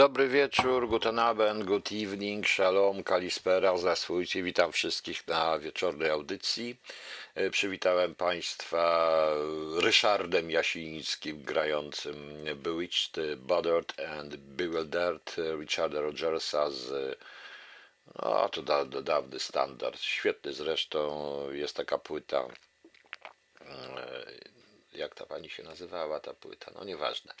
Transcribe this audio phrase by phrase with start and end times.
[0.00, 4.42] Dobry wieczór, guten Abend, good evening, shalom, kalispera, zaswójcie.
[4.42, 6.76] Witam wszystkich na wieczornej audycji.
[7.34, 9.26] E, Przywitałem Państwa
[9.76, 17.18] Ryszardem Jasińskim grającym Bewitched, Bothered and Bewildered Richarda Rogersa z
[18.22, 22.44] no, to da, da, dawny standard, świetny zresztą, jest taka płyta
[23.60, 24.50] e,
[24.92, 27.34] jak ta pani się nazywała, ta płyta, no nieważne.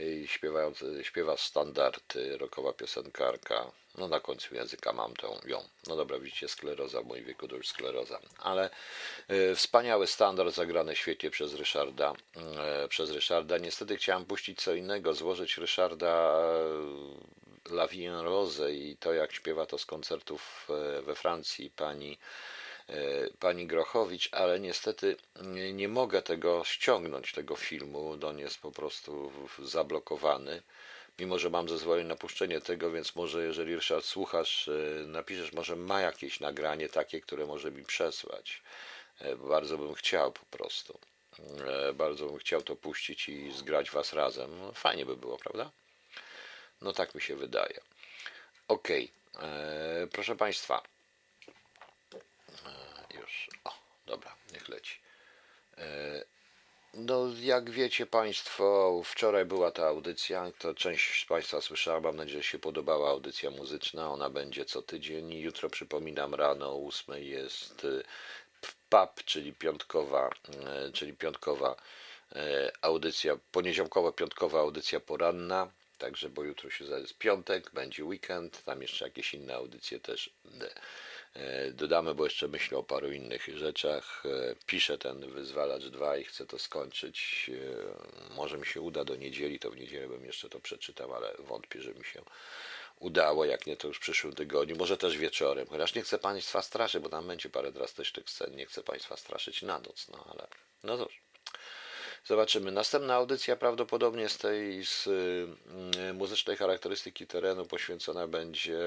[0.00, 3.70] I Śpiewając, śpiewa standardy, rockowa piosenkarka.
[3.98, 5.68] No na końcu języka mam tą ją.
[5.86, 8.18] No dobra, widzicie, skleroza w moim wieku to już skleroza.
[8.38, 8.70] Ale
[9.28, 12.12] e, wspaniały standard zagrany świetnie przez Ryszarda.
[12.56, 13.58] E, przez Ryszarda.
[13.58, 16.38] Niestety chciałem puścić co innego, złożyć Ryszarda
[17.68, 22.18] e, La Vie Rose i to jak śpiewa to z koncertów e, we Francji pani
[23.40, 25.16] pani Grochowicz, ale niestety
[25.72, 28.18] nie, mogę tego ściągnąć, tego filmu.
[28.26, 30.62] On jest po prostu zablokowany.
[31.18, 35.76] Mimo, że mam zezwolenie na puszczenie tego, więc może jeżeli Ryszard słuchasz, e, napiszesz, może
[35.76, 38.62] ma jakieś nagranie takie, które może mi przesłać.
[39.20, 40.98] E, Bardzo bym chciał po prostu.
[41.66, 44.58] E, Bardzo bym chciał to puścić i zgrać was razem.
[44.58, 45.70] No, fajnie by było, prawda?
[46.80, 47.80] No tak mi się wydaje.
[48.68, 49.10] Okej,
[49.42, 50.82] e, proszę Państwa.
[52.66, 53.72] E, już, o,
[54.06, 54.98] dobra, niech leci.
[55.78, 56.24] E,
[56.94, 62.42] no, jak wiecie Państwo, wczoraj była ta audycja, to część z Państwa słyszała, mam nadzieję,
[62.42, 65.32] że się podobała audycja muzyczna, ona będzie co tydzień.
[65.32, 67.86] Jutro przypominam rano o 8 jest
[68.88, 70.30] PAP, czyli piątkowa,
[70.66, 71.76] e, czyli piątkowa
[72.32, 78.82] e, audycja, poniedziałkowa, piątkowa audycja poranna, także, bo jutro się jest piątek, będzie weekend, tam
[78.82, 80.30] jeszcze jakieś inne audycje też
[80.60, 80.80] e,
[81.72, 84.22] dodamy, bo jeszcze myślę o paru innych rzeczach.
[84.26, 87.50] E, Piszę ten Wyzwalacz 2 i chcę to skończyć.
[88.30, 91.34] E, Może mi się uda do niedzieli, to w niedzielę bym jeszcze to przeczytał, ale
[91.38, 92.22] wątpię, że mi się
[93.00, 95.66] udało, jak nie to już w przyszłym tygodniu, może też wieczorem.
[95.66, 99.62] Chociaż nie chcę Państwa straszyć, bo tam będzie parę drastycznych scen, nie chcę Państwa straszyć
[99.62, 100.46] na noc, no ale
[100.84, 101.20] no cóż.
[102.26, 102.72] Zobaczymy.
[102.72, 108.80] Następna audycja prawdopodobnie z tej z y, muzycznej charakterystyki terenu poświęcona będzie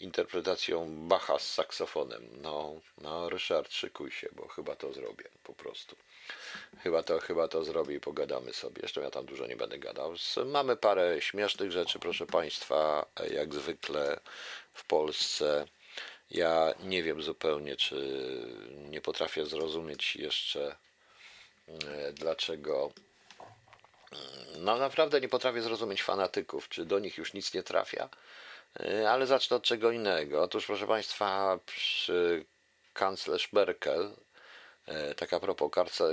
[0.00, 2.28] interpretacją Bacha z saksofonem.
[2.42, 5.96] No, no Ryszard, szykuj się, bo chyba to zrobię po prostu.
[6.82, 8.82] Chyba to, chyba to zrobię i pogadamy sobie.
[8.82, 10.14] Jeszcze ja tam dużo nie będę gadał.
[10.46, 14.20] Mamy parę śmiesznych rzeczy, proszę Państwa, jak zwykle
[14.72, 15.66] w Polsce.
[16.30, 17.96] Ja nie wiem zupełnie, czy
[18.90, 20.76] nie potrafię zrozumieć jeszcze,
[21.68, 22.92] e, dlaczego.
[24.58, 28.08] No naprawdę nie potrafię zrozumieć fanatyków, czy do nich już nic nie trafia.
[28.80, 30.42] E, Ale zacznę od czego innego.
[30.42, 32.44] Otóż, proszę Państwa, przy
[32.92, 34.10] kanclerz Merkel,
[34.86, 35.70] e, tak a propos,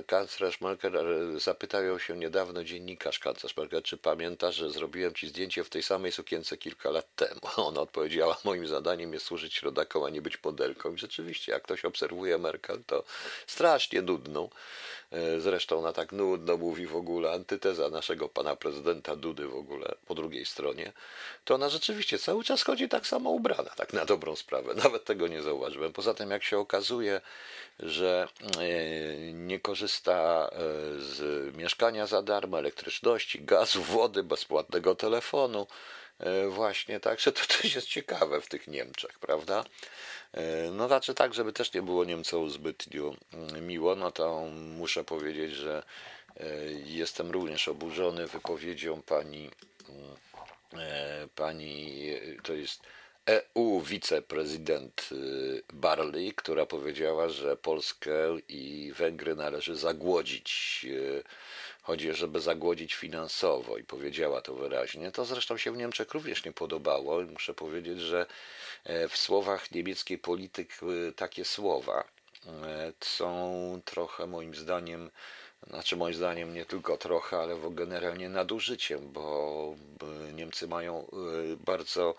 [0.08, 5.28] kanclerz Merkel e, zapytał ją się niedawno dziennikarz kanclerz Merkel, czy pamiętasz, że zrobiłem ci
[5.28, 7.42] zdjęcie w tej samej sukience kilka lat temu.
[7.68, 10.94] Ona odpowiedziała, moim zadaniem jest służyć rodakom, a nie być modelką.
[10.94, 13.04] I rzeczywiście, jak ktoś obserwuje Merkel, to
[13.48, 14.50] strasznie nudną.
[15.12, 19.96] E, Zresztą ona tak nudno mówi w ogóle, antyteza naszego pana prezydenta Dudy w ogóle
[20.08, 20.94] po drugiej stronie,
[21.46, 24.74] to ona rzeczywiście cały czas chodzi tak samo ubrana, tak na dobrą sprawę.
[24.84, 25.94] Nawet tego nie zauważyłem.
[25.94, 27.22] Poza tym, jak się okazuje,
[27.80, 28.28] że
[28.60, 30.58] e, nie korzysta e,
[31.00, 35.68] z mieszkania za darmo, elektryczności, gazu, wody, bezpłatnego telefonu,
[36.50, 39.64] właśnie, także to też jest ciekawe w tych Niemczech, prawda?
[40.34, 44.46] E, No znaczy tak, żeby też nie było Niemcom zbytnio mm, miło, no to
[44.78, 45.84] muszę powiedzieć, że
[46.40, 46.46] e,
[46.86, 49.50] jestem również oburzony wypowiedzią pani,
[49.90, 50.16] mm,
[50.84, 52.04] e, pani
[52.44, 52.82] to jest
[53.26, 55.16] EU wiceprezydent e,
[55.74, 58.14] Barley, która powiedziała, że Polskę
[58.48, 60.86] i Węgry należy zagłodzić.
[61.82, 65.12] Chodzi, żeby zagłodzić finansowo i powiedziała to wyraźnie.
[65.12, 67.22] To zresztą się w Niemczech również nie podobało.
[67.22, 68.26] i Muszę powiedzieć, że
[68.84, 72.04] e, w słowach niemieckiej polityk e, takie słowa
[72.48, 75.12] e, są trochę moim zdaniem,
[75.68, 79.76] znaczy moim zdaniem nie tylko trochę, ale generalnie nadużyciem, bo
[80.34, 81.08] Niemcy mają
[81.66, 82.16] bardzo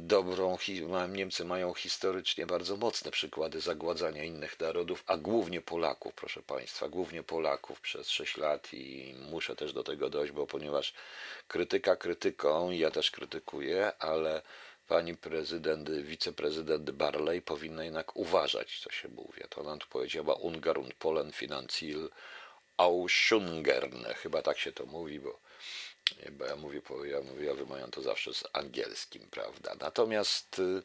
[0.00, 6.14] dobrą, hi- ma- Niemcy mają historycznie bardzo mocne przykłady zagładzania innych narodów, a głównie Polaków,
[6.14, 10.94] proszę Państwa, głównie Polaków przez 6 lat i muszę też do tego dojść, bo ponieważ
[11.48, 14.42] krytyka krytyką, ja też krytykuję, ale
[14.88, 19.42] pani prezydent, wiceprezydent Barley powinna jednak uważać, co się mówi.
[19.48, 22.10] To ona powiedziała Ungar und Polen Finanziell
[22.76, 24.04] Auschungern.
[24.04, 25.40] Chyba tak się to mówi, bo
[26.30, 29.74] bo ja mówię, ja mówię, ja wymawiam to zawsze z angielskim, prawda?
[29.80, 30.82] Natomiast y,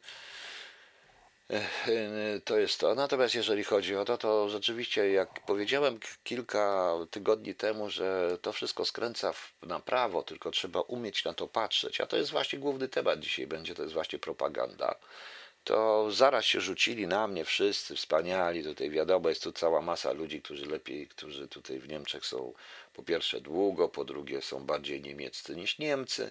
[2.44, 2.94] To jest to.
[2.94, 8.84] Natomiast jeżeli chodzi o to, to rzeczywiście, jak powiedziałem kilka tygodni temu, że to wszystko
[8.84, 9.32] skręca
[9.62, 12.00] na prawo, tylko trzeba umieć na to patrzeć.
[12.00, 14.94] A to jest właśnie główny temat dzisiaj będzie, to jest właśnie propaganda
[15.64, 18.64] to zaraz się rzucili na mnie wszyscy wspaniali.
[18.64, 22.52] Tutaj wiadomo, jest tu cała masa ludzi, którzy lepiej, którzy tutaj w Niemczech są
[22.94, 26.30] po pierwsze długo, po drugie są bardziej niemieccy niż Niemcy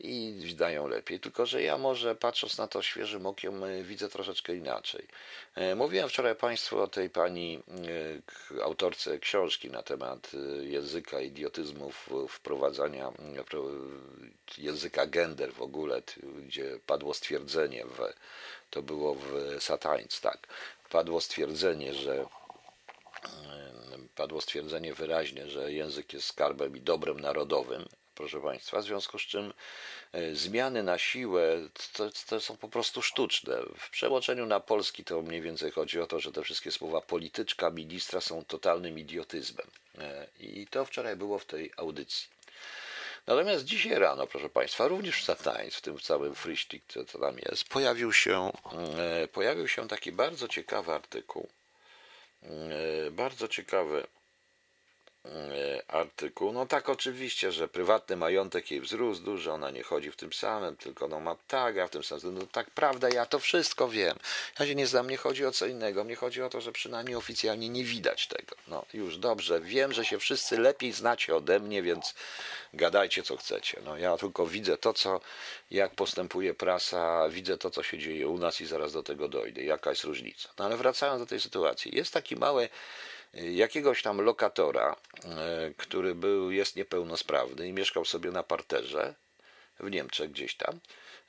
[0.00, 1.20] i dają lepiej.
[1.20, 5.06] Tylko, że ja może patrząc na to świeżym okiem e, widzę troszeczkę inaczej.
[5.54, 7.62] E, mówiłem wczoraj Państwu o tej pani
[8.58, 13.12] e, autorce książki na temat języka idiotyzmów, wprowadzania
[14.58, 16.02] języka gender w ogóle,
[16.46, 17.98] gdzie padło stwierdzenie w
[18.70, 20.48] to było w Satańc, tak,
[20.90, 22.26] padło stwierdzenie, że
[24.14, 29.22] padło stwierdzenie wyraźnie, że język jest skarbem i dobrem narodowym, proszę Państwa, w związku z
[29.22, 29.52] czym
[30.12, 33.56] e, zmiany na siłę to, to, są po prostu sztuczne.
[33.78, 37.70] W przełożeniu na polski to mniej więcej chodzi o to, że te wszystkie słowa polityczka,
[37.70, 39.66] ministra są totalnym idiotyzmem.
[39.98, 42.28] E, I to wczoraj było w tej audycji.
[43.26, 47.36] Natomiast dzisiaj rano, proszę Państwa, również w Satańc, w tym całym frisztik, co, co tam
[47.38, 48.52] jest, pojawił się,
[48.98, 51.57] e, pojawił się taki bardzo ciekawy artykuł, e,
[53.10, 54.27] bardzo ciekawy E,
[55.88, 56.52] artykuł.
[56.52, 60.76] No tak, oczywiście, że prywatny majątek jej wzrósł dużo, ona nie chodzi w tym samym,
[60.76, 62.34] tylko no ma tak, a w tym samym.
[62.34, 64.18] No tak, prawda, ja to wszystko wiem.
[64.60, 66.04] Ja się nie znam, nie chodzi o co innego.
[66.04, 68.56] Mnie chodzi o to, że przynajmniej oficjalnie nie widać tego.
[68.68, 72.14] No już dobrze, wiem, że się wszyscy lepiej znacie ode mnie, więc
[72.74, 73.80] gadajcie co chcecie.
[73.84, 75.20] No ja tylko widzę to, co,
[75.70, 79.62] jak postępuje prasa, widzę to, co się dzieje u nas i zaraz do tego dojdę.
[79.62, 80.48] Jaka jest różnica.
[80.58, 81.96] No ale wracając do tej sytuacji.
[81.96, 82.68] Jest taki mały
[83.34, 89.14] jakiegoś tam lokatora, e, który był, jest niepełnosprawny i mieszkał sobie na parterze
[89.80, 90.80] w Niemczech gdzieś tam.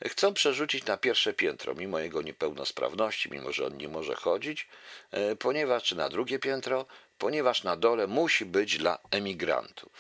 [0.08, 4.68] Chcą przerzucić na pierwsze piętro, mimo jego niepełnosprawności, mimo że on nie może chodzić,
[5.12, 6.86] e, ponieważ, czy na drugie piętro,
[7.18, 9.92] ponieważ na dole musi być dla emigrantów.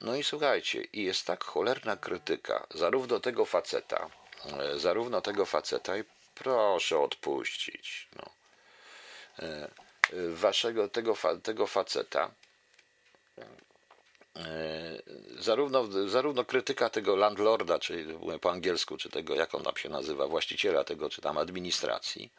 [0.00, 4.10] No i słuchajcie, i jest tak cholerna krytyka, zarówno tego faceta,
[4.44, 6.04] e, zarówno tego faceta, i
[6.34, 8.08] proszę odpuścić.
[8.16, 8.30] No
[10.28, 12.30] waszego tego, tego faceta,
[14.36, 15.02] e,
[15.38, 20.26] zarówno, zarówno krytyka tego landlorda, czyli po angielsku, czy tego, jak on tam się nazywa,
[20.26, 22.32] właściciela tego, czy tam administracji,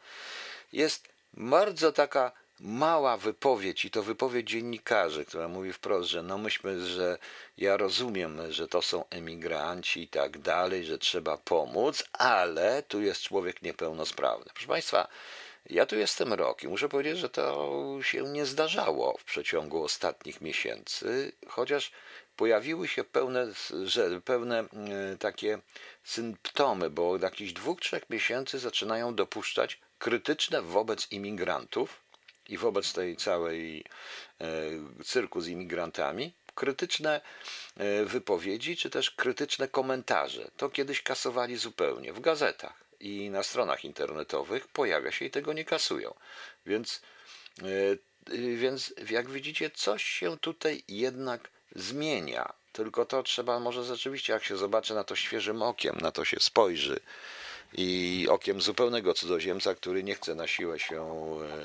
[0.72, 6.86] jest bardzo taka mała wypowiedź i to wypowiedź dziennikarzy, która mówi wprost, że no myśmy,
[6.86, 7.18] że
[7.58, 13.22] ja rozumiem, że to są emigranci i tak dalej, że trzeba pomóc, ale tu jest
[13.22, 14.46] człowiek niepełnosprawny.
[14.54, 15.08] Proszę Państwa,
[15.70, 20.40] ja tu jestem rok i muszę powiedzieć, że to się nie zdarzało w przeciągu ostatnich
[20.40, 21.92] miesięcy, chociaż
[22.36, 23.46] pojawiły się pełne,
[23.84, 25.58] że, pełne mm, takie
[26.04, 32.02] symptomy, bo od jakichś dwóch, trzech miesięcy zaczynają dopuszczać krytyczne wobec imigrantów
[32.48, 33.84] i wobec tej całej
[34.40, 34.44] e,
[35.04, 37.20] cyrku z imigrantami krytyczne
[37.76, 40.50] e, wypowiedzi, czy też krytyczne komentarze.
[40.56, 45.64] To kiedyś kasowali zupełnie w gazetach i na stronach internetowych pojawia się i tego nie
[45.64, 46.14] kasują.
[46.66, 47.02] Więc,
[47.62, 47.64] e,
[48.56, 52.52] więc jak widzicie, coś się tutaj jednak zmienia.
[52.72, 56.40] Tylko to trzeba może rzeczywiście, jak się zobaczy na to świeżym okiem, na to się
[56.40, 57.00] spojrzy
[57.72, 61.02] i okiem zupełnego cudzoziemca, który nie chce na siłę się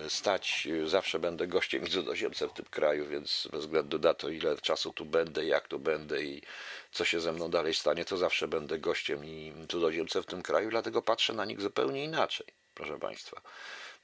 [0.05, 0.67] e, stać.
[0.85, 4.93] Zawsze będę gościem i cudzoziemcem w tym kraju, więc bez względu na to, ile czasu
[4.93, 6.41] tu będę, jak tu będę i
[6.91, 10.69] co się ze mną dalej stanie, to zawsze będę gościem i cudzoziemcem w tym kraju,
[10.69, 13.41] dlatego patrzę na nich zupełnie inaczej, proszę Państwa.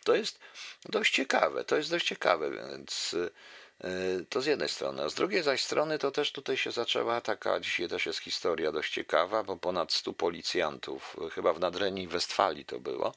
[0.03, 0.39] To jest
[0.89, 3.15] dość ciekawe, to jest dość ciekawe, więc
[4.29, 5.03] to z jednej strony.
[5.03, 8.71] A z drugiej zaś strony to też tutaj się zaczęła taka, dzisiaj też jest historia
[8.71, 13.13] dość ciekawa, bo ponad 100 policjantów, chyba w Nadrenii Westfalii to było,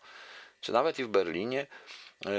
[0.61, 1.67] czy nawet i w Berlinie,
[2.27, 2.31] e,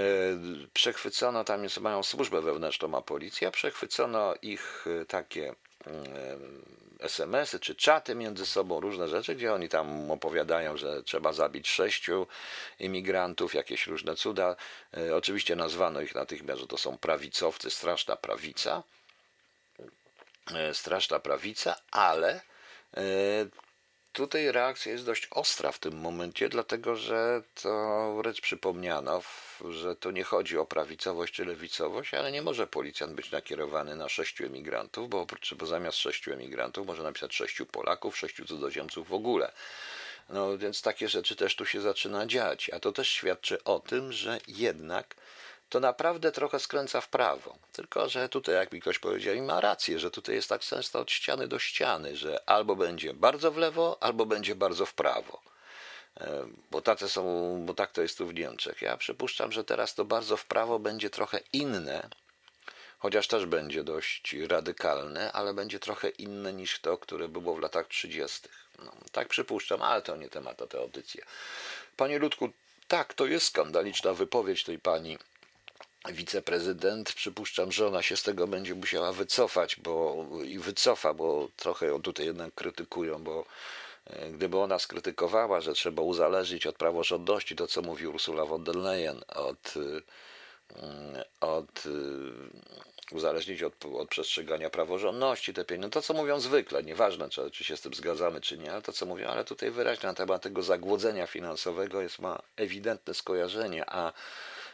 [0.73, 5.55] przechwycono, tam jest, mają służbę wewnętrzną, ma policja, przechwycono ich e, takie
[7.03, 12.27] SMS-y czy czaty między sobą, różne rzeczy, gdzie oni tam opowiadają, że trzeba zabić sześciu
[12.79, 14.55] imigrantów, jakieś różne cuda.
[14.97, 18.83] E, oczywiście nazwano ich natychmiast, że to są prawicowcy, straszna prawica.
[20.55, 22.41] E, straszna prawica, ale
[22.97, 23.01] e,
[24.13, 29.21] tutaj reakcja jest dość ostra w tym momencie, dlatego że to wręcz przypomniano,
[29.69, 34.09] że to nie chodzi o prawicowość czy lewicowość, ale nie może policjant być nakierowany na
[34.09, 39.13] sześciu emigrantów, bo, oprócz, bo zamiast sześciu emigrantów może napisać sześciu Polaków, sześciu cudzoziemców w
[39.13, 39.51] ogóle.
[40.29, 44.11] No więc takie rzeczy też tu się zaczyna dziać, a to też świadczy o tym,
[44.11, 45.15] że jednak
[45.73, 47.57] to naprawdę trochę skręca w prawo.
[47.71, 50.99] Tylko, że tutaj, jak mi ktoś powiedział, i ma rację, że tutaj jest tak często
[50.99, 55.41] od ściany do ściany, że albo będzie bardzo w lewo, albo będzie bardzo w prawo.
[56.21, 57.23] E, bo tacy są,
[57.65, 58.81] bo tak to jest tu w Niemczech.
[58.81, 62.09] Ja przypuszczam, że teraz to bardzo w prawo będzie trochę inne,
[62.99, 67.87] chociaż też będzie dość radykalne, ale będzie trochę inne niż to, które było w latach
[67.87, 68.49] 30.
[68.85, 71.25] No, tak przypuszczam, ale to nie temat na tę audycję.
[71.97, 72.49] Panie Ludku,
[72.87, 75.17] tak, to jest skandaliczna wypowiedź tej pani
[76.11, 77.13] wiceprezydent.
[77.13, 82.01] Przypuszczam, że ona się z tego będzie musiała wycofać, bo i wycofa, bo trochę ją
[82.01, 83.45] tutaj jednak krytykują, bo
[84.07, 88.75] e, gdyby ona skrytykowała, że trzeba uzależnić od praworządności to, co mówił Ursula von der
[88.75, 91.89] Leyen, od, e, od e,
[93.11, 97.77] uzależnić od, od przestrzegania praworządności te pieniądze, to co mówią zwykle, nieważne czy, czy się
[97.77, 100.63] z tym zgadzamy, czy nie, ale to co mówią, ale tutaj wyraźnie na temat tego
[100.63, 104.13] zagłodzenia finansowego jest ma ewidentne skojarzenie, a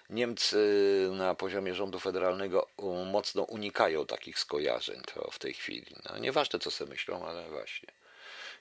[0.10, 2.68] Niemcy na poziomie rządu federalnego
[3.06, 5.01] mocno unikają takich skojarzeń
[5.32, 5.96] w tej chwili.
[6.10, 7.99] No, nieważne, co sobie myślą, ale właśnie.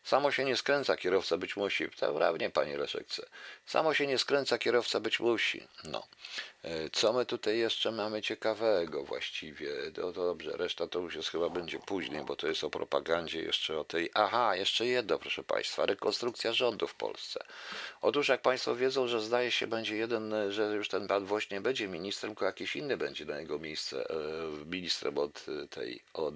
[0.05, 1.89] Samo się nie skręca, kierowca być musi.
[2.17, 3.27] Prawnie, panie Leszekce.
[3.67, 5.69] Samo się nie skręca, kierowca być musi.
[5.85, 6.07] No.
[6.63, 9.71] E, co my tutaj jeszcze mamy ciekawego właściwie?
[9.97, 13.79] No dobrze, reszta to już jest chyba będzie później, bo to jest o propagandzie jeszcze
[13.79, 14.11] o tej.
[14.15, 15.87] Aha, jeszcze jedno, proszę państwa.
[15.87, 17.45] Rekonstrukcja rządu w Polsce.
[18.01, 21.61] Otóż, jak państwo wiedzą, że zdaje się, będzie jeden, że już ten pan Woś nie
[21.61, 24.15] będzie ministrem, tylko jakiś inny będzie na jego miejsce e,
[24.67, 26.35] ministrem od tej, od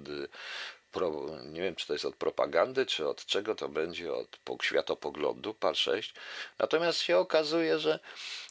[0.93, 1.11] pro,
[1.45, 5.77] nie wiem czy to jest od propagandy, czy od czego to będzie, od światopoglądu, par
[5.77, 6.13] 6.
[6.59, 7.99] Natomiast się okazuje, że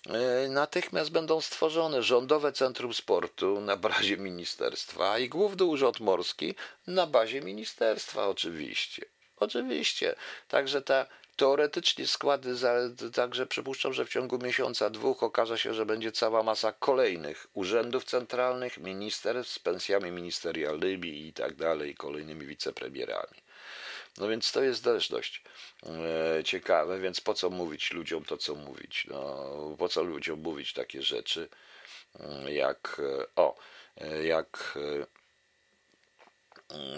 [0.07, 6.55] e, natychmiast będą stworzone rządowe centrum sportu na bazie ministerstwa i główny urząd morski
[6.87, 9.05] na bazie ministerstwa oczywiście.
[9.37, 10.15] Oczywiście.
[10.49, 11.07] Także ta
[11.43, 12.55] Teoretycznie składy,
[13.15, 18.05] także przypuszczam, że w ciągu miesiąca, dwóch okaże się, że będzie cała masa kolejnych urzędów
[18.05, 23.39] centralnych, ministerstw z pensjami ministerialnymi i tak dalej, kolejnymi wicepremierami.
[24.19, 25.43] No więc to jest też dość
[25.87, 29.07] e, ciekawe, więc po co mówić ludziom to, co mówić?
[29.11, 31.49] No, po co ludziom mówić takie rzeczy,
[32.21, 33.57] mm, jak e, o,
[34.01, 34.79] e, jak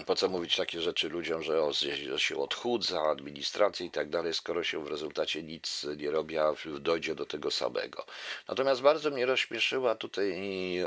[0.07, 4.35] po co mówić takie rzeczy ludziom, że, o, że się odchudza, administracji i tak dalej,
[4.35, 8.07] skoro się w rezultacie nic nie robi, a dojdzie do tego samego.
[8.49, 10.35] Natomiast bardzo mnie rozśmieszyła tutaj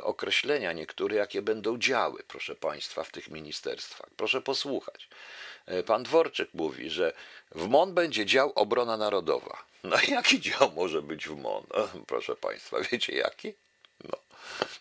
[0.01, 4.09] określenia niektóre, jakie będą działy, proszę Państwa, w tych ministerstwach.
[4.17, 5.09] Proszę posłuchać.
[5.65, 7.13] E, pan Dworczyk mówi, że
[7.51, 9.63] w MON będzie dział obrona narodowa.
[9.83, 11.63] No jaki dział może być w MON?
[12.07, 13.53] Proszę Państwa, wiecie jaki?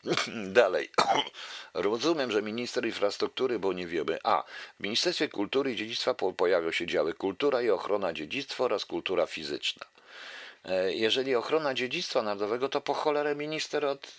[0.61, 0.91] Dalej.
[1.75, 4.19] Rozumiem, że minister infrastruktury, bo nie wiemy.
[4.25, 4.43] A.
[4.81, 9.87] W Ministerstwie Kultury i Dziedzictwa pojawią się działy kultura i ochrona dziedzictwa oraz kultura fizyczna.
[10.65, 14.17] E, jeżeli ochrona dziedzictwa narodowego, to po cholerę minister od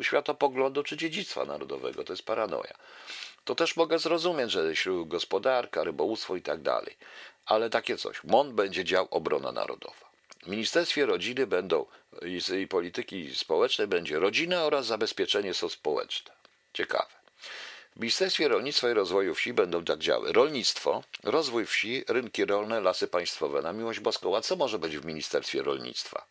[0.00, 2.04] y, światopoglądu czy dziedzictwa narodowego.
[2.04, 2.74] To jest paranoja.
[3.44, 4.72] To też mogę zrozumieć, że
[5.06, 6.96] gospodarka, rybołówstwo i tak dalej.
[7.46, 8.24] Ale takie coś.
[8.24, 10.01] MON będzie dział obrona narodowa.
[10.42, 11.86] W Ministerstwie Rodziny będą
[12.58, 16.32] i Polityki Społecznej będzie rodzina oraz zabezpieczenie społeczne.
[16.72, 17.12] Ciekawe.
[17.96, 23.08] W Ministerstwie Rolnictwa i Rozwoju Wsi będą tak działy rolnictwo, rozwój wsi, rynki rolne, lasy
[23.08, 23.62] państwowe.
[23.62, 26.24] Na miłość boską, a co może być w Ministerstwie Rolnictwa?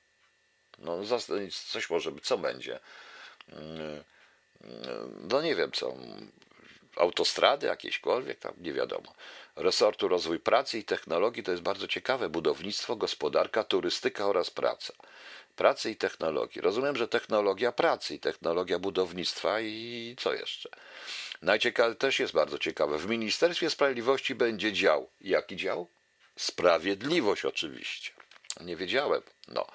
[0.79, 0.99] No,
[1.67, 2.79] coś może być, co będzie?
[3.49, 4.03] Mm,
[5.29, 5.95] no nie wiem co
[6.95, 9.13] autostrady jakieśkolwiek, tam nie wiadomo.
[9.55, 12.29] Resortu Rozwój Pracy i Technologii to jest bardzo ciekawe.
[12.29, 14.93] Budownictwo, gospodarka, turystyka oraz praca.
[15.55, 16.61] Pracy i technologii.
[16.61, 20.69] Rozumiem, że technologia pracy i technologia budownictwa i co jeszcze?
[21.41, 22.97] Najciekawe też jest bardzo ciekawe.
[22.97, 25.09] W Ministerstwie Sprawiedliwości będzie dział.
[25.21, 25.87] Jaki dział?
[26.35, 28.11] Sprawiedliwość oczywiście.
[28.61, 29.21] Nie wiedziałem.
[29.47, 29.67] No.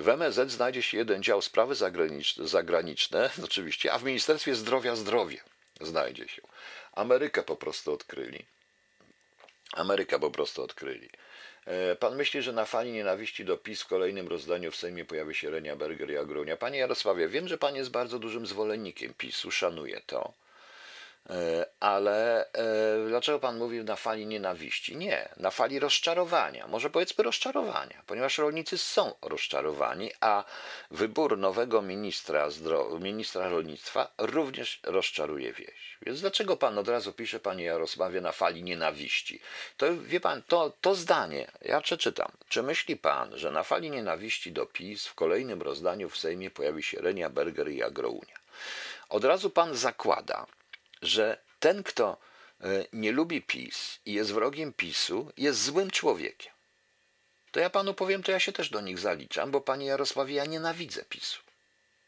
[0.00, 5.40] W MSZ znajdzie się jeden dział sprawy zagraniczne, zagraniczne oczywiście, a w Ministerstwie Zdrowia zdrowie
[5.80, 6.42] znajdzie się.
[6.92, 8.44] Amerykę po prostu odkryli.
[9.72, 11.08] Amerykę po prostu odkryli.
[11.64, 15.34] E, pan myśli, że na fali nienawiści do PiS w kolejnym rozdaniu w Sejmie pojawi
[15.34, 16.56] się Renia Berger i Agronia.
[16.56, 20.32] Panie Jarosławie, wiem, że pan jest bardzo dużym zwolennikiem PiSu, szanuję to.
[21.30, 24.96] E, ale e, dlaczego pan mówił na fali nienawiści?
[24.96, 26.66] Nie, na fali rozczarowania.
[26.66, 30.44] Może powiedzmy rozczarowania, ponieważ rolnicy są rozczarowani, a
[30.90, 32.48] wybór nowego ministra,
[33.00, 35.98] ministra rolnictwa również rozczaruje wieś.
[36.02, 39.40] Więc dlaczego pan od razu pisze, panie Jarosławie, na fali nienawiści?
[39.76, 42.32] To wie pan, to, to zdanie, ja przeczytam.
[42.48, 46.82] Czy myśli pan, że na fali nienawiści do PiS w kolejnym rozdaniu w Sejmie pojawi
[46.82, 48.38] się Renia Berger i Agrounia?
[49.08, 50.46] Od razu pan zakłada,
[51.02, 52.16] że ten, kto
[52.60, 56.52] e, nie lubi PiS i jest wrogiem PiSu, jest złym człowiekiem.
[57.50, 60.44] To ja panu powiem, to ja się też do nich zaliczam, bo panie Jarosławie, ja
[60.44, 61.42] nienawidzę PiSu.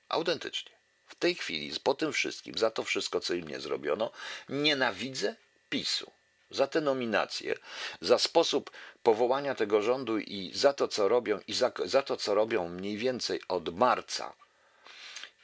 [0.09, 0.73] Autentycznie.
[1.07, 4.11] W tej chwili, po tym wszystkim, za to wszystko, co im nie zrobiono,
[4.49, 5.37] nienawidzę
[5.71, 6.11] PiSu.
[6.51, 7.55] za te nominacje,
[8.01, 8.71] za sposób
[9.03, 12.97] powołania tego rządu i za to, co robią, i za, za to, co robią mniej
[12.97, 14.35] więcej od marca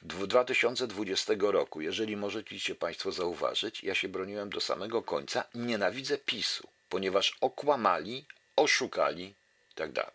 [0.07, 7.37] 2020 roku, jeżeli możecie Państwo zauważyć, ja się broniłem do samego końca, nienawidzę PiSu, ponieważ
[7.41, 9.33] okłamali, oszukali
[9.69, 10.01] itd.
[10.03, 10.11] Tak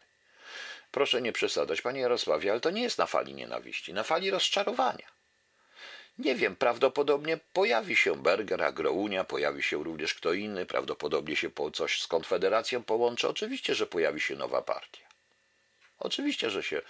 [0.90, 5.12] Proszę nie przesadzać, Panie Jarosławie, ale to nie jest na fali nienawiści, na fali rozczarowania.
[6.18, 11.70] Nie wiem, prawdopodobnie pojawi się Berger, Agrounia, pojawi się również kto inny, prawdopodobnie się po
[11.70, 13.28] coś z Konfederacją połączy.
[13.28, 15.11] Oczywiście, że pojawi się nowa partia.
[16.02, 16.82] Oczywiście, że się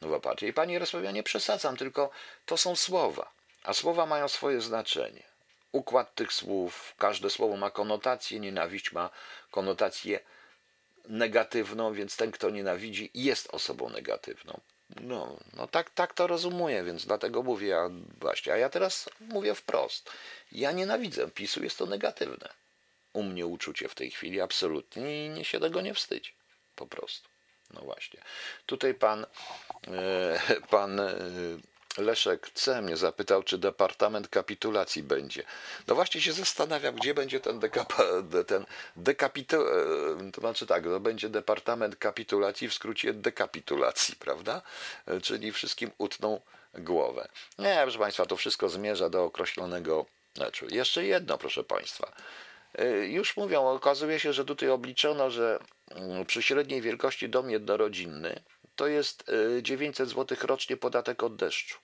[0.00, 0.46] nowa partia.
[0.46, 2.10] I Panie Jarosławie, ja nie przesadzam, tylko
[2.46, 5.22] to są słowa, a słowa mają swoje znaczenie.
[5.72, 9.10] Układ tych słów, każde słowo ma konotację, nienawiść ma
[9.50, 10.20] konotację
[11.08, 14.60] negatywną, więc ten, kto nienawidzi, jest osobą negatywną.
[15.00, 17.78] No, no tak, tak to rozumuję, więc dlatego mówię
[18.20, 18.52] właśnie.
[18.52, 20.10] A ja teraz mówię wprost.
[20.52, 22.48] Ja nienawidzę PiSu, jest to negatywne.
[23.12, 26.32] U mnie uczucie w tej chwili absolutnie i nie się tego nie wstydzi.
[26.76, 27.28] Po prostu.
[27.74, 28.20] No właśnie.
[28.66, 29.26] Tutaj pan,
[29.88, 31.14] e, pan e,
[31.98, 32.82] Leszek C.
[32.82, 35.42] mnie zapytał, czy Departament Kapitulacji będzie.
[35.88, 38.02] No właśnie się zastanawiam, gdzie będzie ten, dekapa,
[38.46, 39.56] ten dekapitu...
[39.56, 44.62] E, to znaczy tak, to będzie Departament Kapitulacji, w skrócie dekapitulacji, prawda?
[45.22, 46.40] Czyli wszystkim utną
[46.74, 47.28] głowę.
[47.58, 50.06] Nie, proszę Państwa, to wszystko zmierza do określonego
[50.38, 50.66] meczu.
[50.68, 52.12] Jeszcze jedno, proszę Państwa.
[53.02, 55.58] Już mówią, okazuje się, że tutaj obliczono, że
[56.26, 58.40] przy średniej wielkości dom jednorodzinny
[58.80, 59.24] to jest
[59.62, 61.78] 900 y, zł rocznie podatek od deszczu.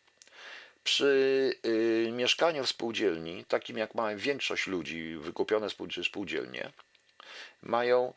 [0.85, 5.69] Przy y, mieszkaniu w spółdzielni, takim jak ma większość ludzi wykupione
[6.05, 6.73] spółdzielnie,
[7.63, 8.15] mają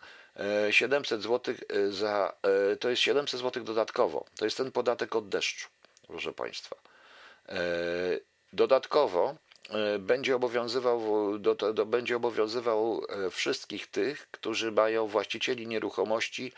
[0.72, 1.56] 700 y, zł
[1.90, 2.34] za,
[2.80, 4.26] to jest 700 zł dodatkowo.
[4.38, 5.68] To jest ten podatek od deszczu,
[6.08, 6.76] proszę Państwa.
[8.54, 9.36] Dodatkowo
[10.00, 11.02] będzie obowiązywał,
[11.40, 16.52] do, do, będzie obowiązywał wszystkich tych, którzy mają właścicieli nieruchomości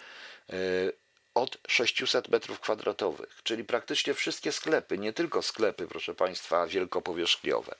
[1.33, 7.75] od 600 metrów kwadratowych, czyli praktycznie wszystkie sklepy, nie tylko sklepy, proszę Państwa, wielkopowierzchniowe.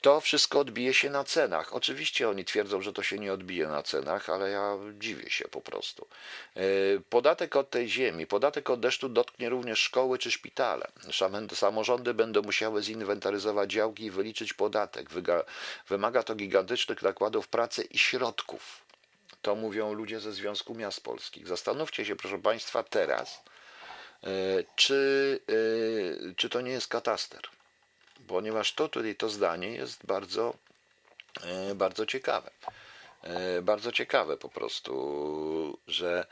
[0.00, 1.74] To wszystko odbije się na cenach.
[1.74, 5.60] Oczywiście oni twierdzą, że to się nie odbije na cenach, ale ja dziwię się po
[5.60, 6.06] prostu.
[6.56, 6.60] E,
[7.10, 10.88] podatek od tej ziemi, podatek od deszczu dotknie również szkoły czy szpitale.
[11.54, 15.08] Samorządy będą musiały zinwentaryzować działki i wyliczyć podatek.
[15.88, 18.82] Wymaga to gigantycznych nakładów pracy i środków
[19.42, 21.48] to mówią ludzie ze Związku Miast Polskich.
[21.48, 23.42] Zastanówcie się, proszę Państwa, teraz,
[24.24, 24.28] e,
[24.76, 27.40] czy, e, czy to nie jest kataster.
[28.26, 30.54] Ponieważ to tutaj to zdanie jest bardzo,
[31.42, 32.50] e, bardzo ciekawe.
[33.62, 36.26] Bardzo ciekawe po prostu, że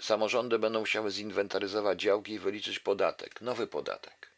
[0.00, 4.30] samorządy będą musiały zinwentaryzować działki i wyliczyć podatek, nowy podatek.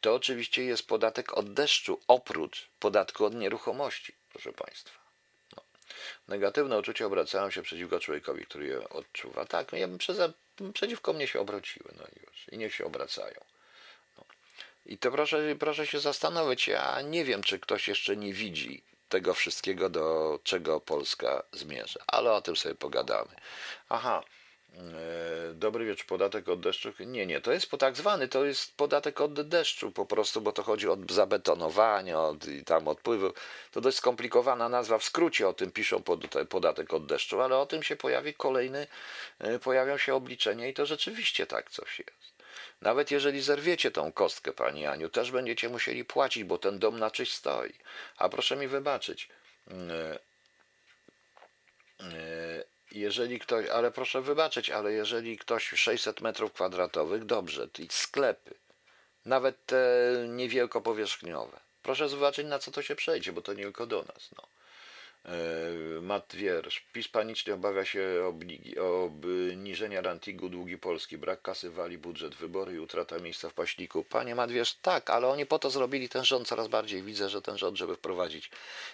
[0.00, 5.07] To oczywiście jest podatek od deszczu, oprócz podatku od nieruchomości, proszę Państwa.
[6.28, 9.44] Negatywne uczucia obracają się przeciwko człowiekowi, który je odczuwa.
[9.44, 10.32] Tak, ja bym przeze,
[10.74, 12.48] przeciwko mnie się obróciły, no i już.
[12.52, 13.40] I niech się obracają.
[14.18, 14.24] No.
[14.86, 19.34] I to proszę, proszę się zastanowić, ja nie wiem, czy ktoś jeszcze nie widzi tego
[19.34, 23.30] wszystkiego, do czego Polska zmierza, ale o tym sobie pogadamy.
[23.88, 24.22] Aha,
[25.54, 26.92] dobry wieczór, podatek od deszczu.
[27.00, 30.62] Nie, nie, to jest tak zwany, to jest podatek od deszczu po prostu, bo to
[30.62, 33.32] chodzi o zabetonowanie, od, tam odpływu.
[33.72, 37.66] To dość skomplikowana nazwa, w skrócie o tym piszą pod, podatek od deszczu, ale o
[37.66, 38.86] tym się pojawi kolejny,
[39.38, 42.38] e, pojawią się obliczenia i to rzeczywiście tak coś jest.
[42.80, 47.10] Nawet jeżeli zerwiecie tą kostkę, Pani Aniu, też będziecie musieli płacić, bo ten dom na
[47.10, 47.72] czyś stoi.
[48.16, 49.28] A proszę mi wybaczyć.
[52.92, 58.54] Jeżeli ktoś, ale proszę wybaczyć, ale jeżeli ktoś 600 metrów kwadratowych, dobrze, i sklepy,
[59.24, 61.60] nawet te niewielkopowierzchniowe.
[61.82, 64.30] Proszę zobaczyć, na co to się przejdzie, bo to nie tylko do nas.
[64.36, 64.57] No.
[65.28, 66.80] E, Matt Wiersz.
[66.92, 68.32] PiS panicznie obawia się
[68.80, 74.04] obniżenia rantingu długi Polski, brak kasy wali, budżet, wybory i utrata miejsca w paśniku.
[74.04, 77.02] Panie Matwierz, tak, ale oni po to zrobili ten rząd coraz bardziej.
[77.02, 78.50] Widzę, że ten rząd, żeby wprowadzić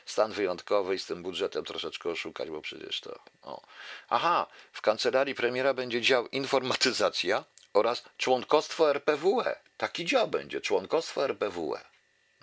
[0.06, 3.18] stan wyjątkowy i z tym budżetem troszeczkę oszukać, bo przecież to...
[3.42, 3.62] O.
[4.08, 9.56] Aha, w kancelarii premiera będzie dział informatyzacja oraz członkostwo RPWE.
[9.76, 11.80] Taki dział będzie, członkostwo RPWE.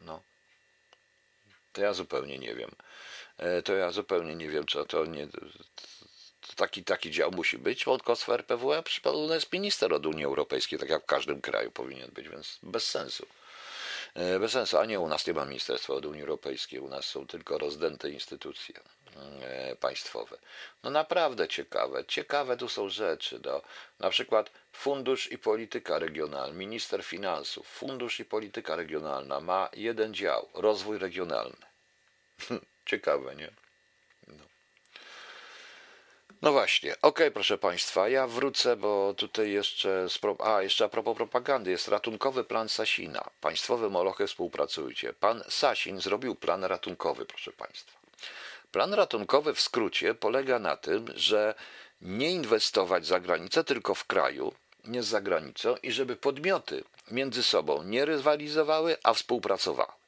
[0.06, 0.22] No.
[1.74, 2.72] To ja zupełnie nie wiem.
[3.42, 5.28] E, to ja zupełnie nie wiem, co to nie.
[6.56, 7.84] Taki, taki dział musi być.
[7.84, 12.30] Członkostwo RPWE przypadku jest minister od Unii Europejskiej, tak jak w każdym kraju powinien być,
[12.30, 13.26] więc bez sensu.
[14.14, 17.06] E, bez sensu, a nie u nas nie ma ministerstwa od Unii Europejskiej, u nas
[17.06, 18.76] są tylko rozdęte instytucje
[19.42, 20.38] e, państwowe.
[20.84, 23.40] No naprawdę ciekawe, ciekawe tu są rzeczy.
[23.46, 23.62] No,
[24.00, 30.50] na przykład Fundusz i Polityka Regionalna, minister finansów, Fundusz i Polityka Regionalna ma jeden dział,
[30.54, 31.66] rozwój regionalny.
[32.86, 33.52] Ciekawe, nie?
[34.28, 34.44] No.
[36.42, 40.08] No właśnie, okej, proszę Państwa, ja wrócę, bo tutaj jeszcze,
[40.40, 43.30] a jeszcze a propos propagandy, jest ratunkowy plan Sasina.
[43.42, 45.14] Państwowe molochy współpracujcie.
[45.14, 48.00] Pan Sasin zrobił plan ratunkowy, proszę Państwa.
[48.72, 51.56] Plan ratunkowy w skrócie polega na tym, że
[52.02, 54.54] nie inwestować za granicę, tylko w kraju,
[54.86, 60.01] nie za granicą i żeby podmioty między sobą nie rywalizowały, a współpracowały.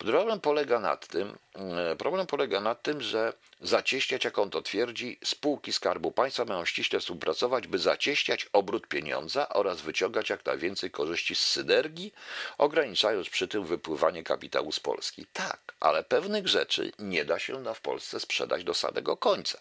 [0.00, 5.18] Problem polega nad tym, e, problem polega nad tym, że zacieściać, jak on to twierdzi,
[5.24, 11.34] spółki Skarbu Państwa mają ściśle współpracować, by zacieściać obrót pieniądza oraz wyciągać jak najwięcej korzyści
[11.34, 12.14] z synergii,
[12.58, 15.26] ograniczając przy tym wypływanie kapitału z Polski.
[15.32, 19.58] Tak, ale pewnych rzeczy nie da się na w Polsce sprzedać do samego końca.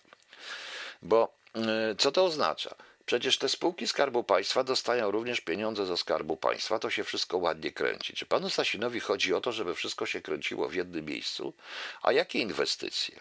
[1.01, 2.75] Bo e, co to oznacza?
[3.09, 7.71] Przecież te spółki Skarbu Państwa dostają również pieniądze ze Skarbu Państwa, to się wszystko ładnie
[7.71, 8.13] kręci.
[8.13, 11.53] Czy panu Sasinowi chodzi o to, żeby wszystko się kręciło w jednym miejscu?
[12.01, 13.19] A jakie inwestycje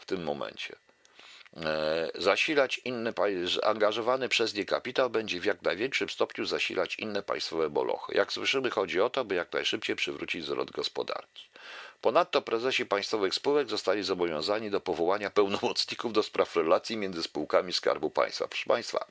[0.00, 0.76] w tym momencie?
[1.56, 3.12] E, zasilać inne,
[3.62, 8.14] angażowany przez nie kapitał będzie w jak największym stopniu zasilać inne państwowe bolochy.
[8.14, 11.48] Jak słyszymy, chodzi o to, by jak najszybciej przywrócić zwrot gospodarki.
[12.00, 18.10] Ponadto prezesi państwowych spółek zostali zobowiązani do powołania pełnomocników do spraw relacji między spółkami Skarbu
[18.10, 18.48] Państwa.
[18.48, 19.06] Proszę Państwa,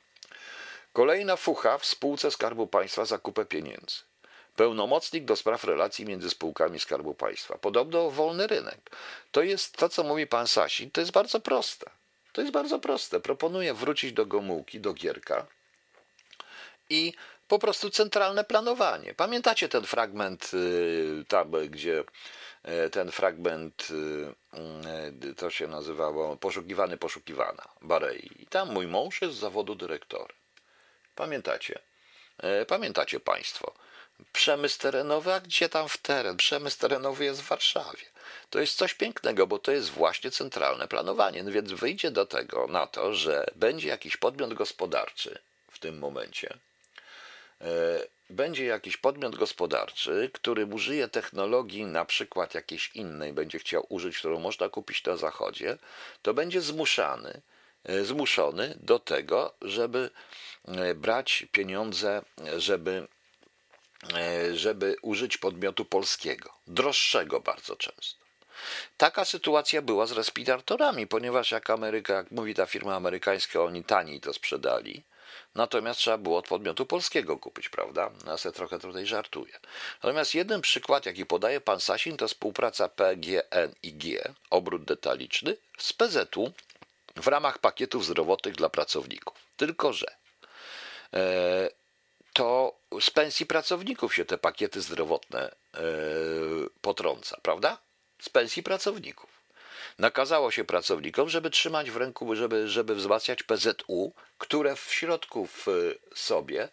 [0.93, 3.95] Kolejna fucha w spółce Skarbu Państwa zakupę pieniędzy.
[4.55, 7.57] Pełnomocnik do spraw relacji między spółkami Skarbu Państwa.
[7.57, 8.91] Podobno wolny rynek.
[9.31, 11.89] To jest to, co mówi pan Sasin, to jest bardzo proste.
[12.33, 13.19] To jest bardzo proste.
[13.19, 15.47] Proponuję wrócić do Gomułki, do Gierka
[16.89, 17.13] i
[17.47, 19.13] po prostu centralne planowanie.
[19.13, 22.03] Pamiętacie ten fragment y, tam, gdzie
[22.85, 23.87] y, ten fragment
[25.29, 28.43] y, to się nazywało poszukiwany, poszukiwana Barei.
[28.43, 30.37] I tam mój mąż jest z zawodu dyrektorem.
[31.17, 31.79] Pamiętacie?
[32.37, 33.73] E, pamiętacie Państwo?
[34.33, 36.37] Przemysł terenowy, a gdzie tam w teren?
[36.37, 38.05] Przemysł terenowy jest w Warszawie.
[38.49, 41.43] To jest coś pięknego, bo to jest właśnie centralne planowanie.
[41.43, 45.39] No więc wyjdzie do tego na to, że będzie jakiś podmiot gospodarczy
[45.71, 46.57] w tym momencie.
[47.61, 47.67] E,
[48.29, 54.39] będzie jakiś podmiot gospodarczy, który użyje technologii, na przykład jakiejś innej, będzie chciał użyć, którą
[54.39, 55.77] można kupić na zachodzie,
[56.21, 57.41] to będzie zmuszany,
[58.03, 60.09] zmuszony do tego, żeby
[60.67, 62.21] E, brać pieniądze,
[62.57, 63.07] żeby,
[64.13, 68.25] e, żeby użyć podmiotu polskiego, droższego bardzo często.
[68.97, 74.21] Taka sytuacja była z respiratorami, ponieważ jak Ameryka, jak mówi ta firma amerykańska, oni taniej
[74.21, 75.03] to sprzedali,
[75.55, 78.11] natomiast trzeba było od podmiotu polskiego kupić, prawda?
[78.25, 79.59] Ja sobie trochę tutaj żartuję.
[80.03, 86.51] Natomiast jeden przykład, jaki podaje pan Sasin, to współpraca PGNiG, obrót detaliczny, z PZU
[87.21, 89.37] w ramach pakietów zdrowotnych dla pracowników.
[89.57, 90.07] Tylko, że
[91.13, 91.69] E,
[92.33, 95.79] to z pensji pracowników się te pakiety zdrowotne e,
[96.81, 97.77] potrąca, prawda?
[98.21, 99.29] Z pensji pracowników.
[99.99, 105.67] Nakazało się pracownikom, żeby trzymać w ręku, żeby, żeby wzmacniać PZU, które w środku w
[106.15, 106.69] sobie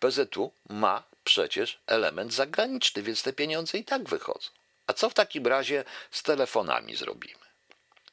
[0.00, 4.50] PZU ma przecież element zagraniczny, więc te pieniądze i tak wychodzą.
[4.86, 7.47] A co w takim razie z telefonami zrobimy?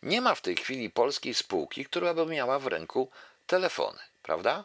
[0.06, 3.10] Nie ma w tej chwili polskiej spółki, która by miała w ręku
[3.48, 4.64] telefony, prawda?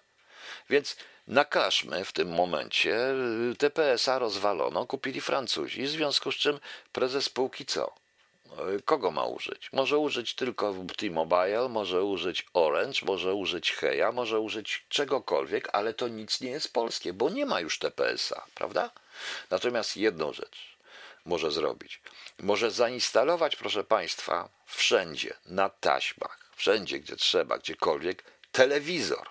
[0.71, 0.97] Więc
[1.29, 3.15] nakażmy w tym momencie,
[3.59, 6.61] TPSA rozwalono, kupili Francuzi, w związku z czym
[6.93, 7.95] prezes spółki co?
[8.85, 9.73] Kogo ma użyć?
[9.73, 16.09] Może użyć tylko T-Mobile, może użyć Orange, może użyć Heja, może użyć czegokolwiek, ale to
[16.09, 18.91] nic nie jest polskie, bo nie ma już TPSA, prawda?
[19.51, 20.70] Natomiast jedną rzecz
[21.25, 22.03] może zrobić.
[22.39, 29.29] Może zainstalować, proszę Państwa, wszędzie, na taśmach, wszędzie, gdzie trzeba, gdziekolwiek, telewizor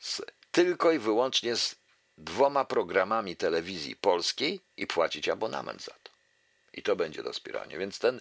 [0.00, 1.76] z, tylko i wyłącznie z
[2.18, 5.99] dwoma programami telewizji polskiej i płacić abonament za to.
[6.74, 7.78] I to będzie to wspieranie.
[7.78, 8.20] Więc ten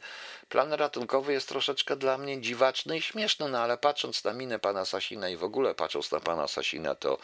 [0.49, 4.85] plan ratunkowy jest troszeczkę dla mnie dziwaczny i śmieszny, no ale patrząc na minę pana
[4.85, 7.17] Sasina i w ogóle patrząc na pana Sasina, to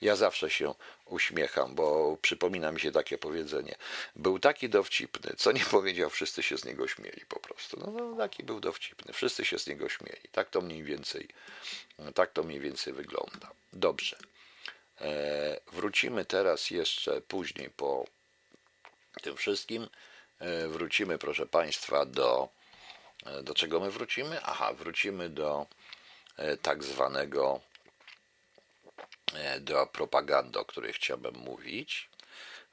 [0.00, 3.74] ja zawsze się uśmiecham, bo przypomina mi się takie powiedzenie.
[4.16, 7.80] Był taki dowcipny, co nie powiedział, wszyscy się z niego śmieli po prostu.
[7.80, 10.28] No, no taki był dowcipny, wszyscy się z niego śmieli.
[10.32, 11.28] Tak to mniej więcej,
[12.14, 13.50] tak to mniej więcej wygląda.
[13.72, 14.16] Dobrze.
[15.00, 18.06] E, wrócimy teraz jeszcze później po
[19.22, 19.88] tym wszystkim.
[20.42, 22.48] E, wrócimy, proszę Państwa, do.
[23.26, 24.40] E, do czego my wrócimy?
[24.42, 25.66] Aha, wrócimy do
[26.36, 27.60] e, tak zwanego.
[29.60, 32.08] do propagandy, o której chciałbym mówić,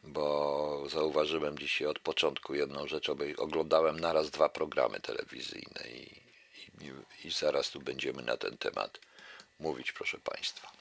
[0.03, 6.21] bo zauważyłem dzisiaj od początku jedną rzecz, oglądałem naraz dwa programy telewizyjne i,
[6.81, 6.91] i,
[7.27, 8.99] i zaraz tu będziemy na ten temat
[9.59, 10.78] mówić, proszę Państwa.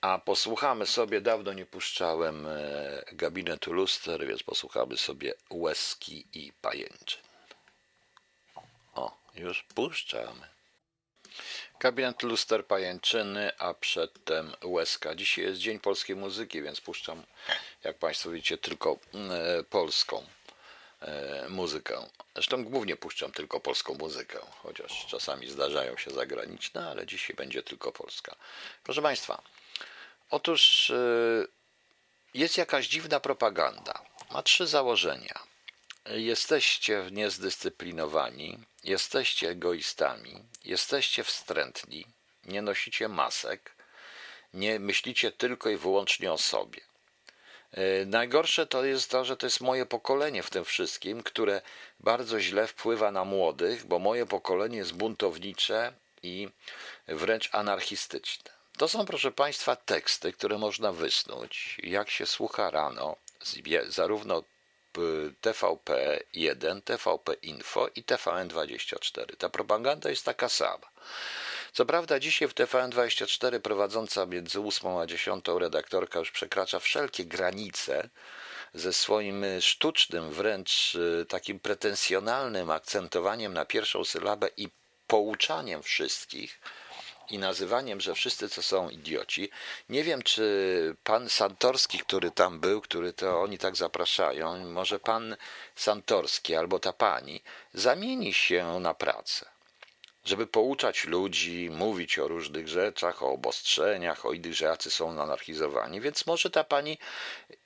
[0.00, 7.22] A posłuchamy sobie, dawno nie puszczałem e, gabinetu luster, więc posłuchamy sobie łezki i pajęczyn.
[8.94, 10.48] O, już puszczamy.
[11.80, 15.14] Gabinet Luster Pajęczyny, a przedtem Łezka.
[15.14, 17.22] Dzisiaj jest Dzień Polskiej Muzyki, więc puszczam,
[17.84, 20.24] jak Państwo widzicie, tylko e, polską
[21.00, 22.06] e, muzykę.
[22.34, 27.92] Zresztą głównie puszczam tylko polską muzykę, chociaż czasami zdarzają się zagraniczne, ale dzisiaj będzie tylko
[27.92, 28.36] polska.
[28.84, 29.42] Proszę Państwa,
[30.30, 30.94] otóż e,
[32.34, 34.02] jest jakaś dziwna propaganda.
[34.30, 35.50] Ma trzy założenia.
[36.06, 42.06] Jesteście niezdyscyplinowani, jesteście egoistami, jesteście wstrętni,
[42.44, 43.74] nie nosicie masek,
[44.54, 46.80] nie myślicie tylko i wyłącznie o sobie.
[47.72, 51.62] E, najgorsze to jest to, że to jest moje pokolenie w tym wszystkim, które
[52.00, 56.48] bardzo źle wpływa na młodych, bo moje pokolenie jest buntownicze i
[57.08, 58.59] wręcz anarchistyczne.
[58.80, 63.16] To są, proszę Państwa, teksty, które można wysnuć, jak się słucha rano,
[63.88, 64.42] zarówno
[65.42, 69.36] TVP1, TVP Info i TVN24.
[69.36, 70.90] Ta propaganda jest taka sama.
[71.72, 78.08] Co prawda dzisiaj w TVN24 prowadząca między 8 a 10 redaktorka już przekracza wszelkie granice
[78.74, 84.68] ze swoim sztucznym, wręcz y, takim pretensjonalnym akcentowaniem na pierwszą sylabę i
[85.06, 86.60] pouczaniem wszystkich,
[87.30, 89.50] i nazywaniem, że wszyscy co są idioci.
[89.88, 95.36] Nie wiem, czy pan Santorski, który tam był, który to oni tak zapraszają, może pan
[95.76, 97.42] Santorski albo ta pani
[97.74, 99.46] zamieni się na pracę.
[100.24, 106.00] Żeby pouczać ludzi, mówić o różnych rzeczach, o obostrzeniach, o innych, że jacy są anarchizowani,
[106.00, 106.98] więc może ta pani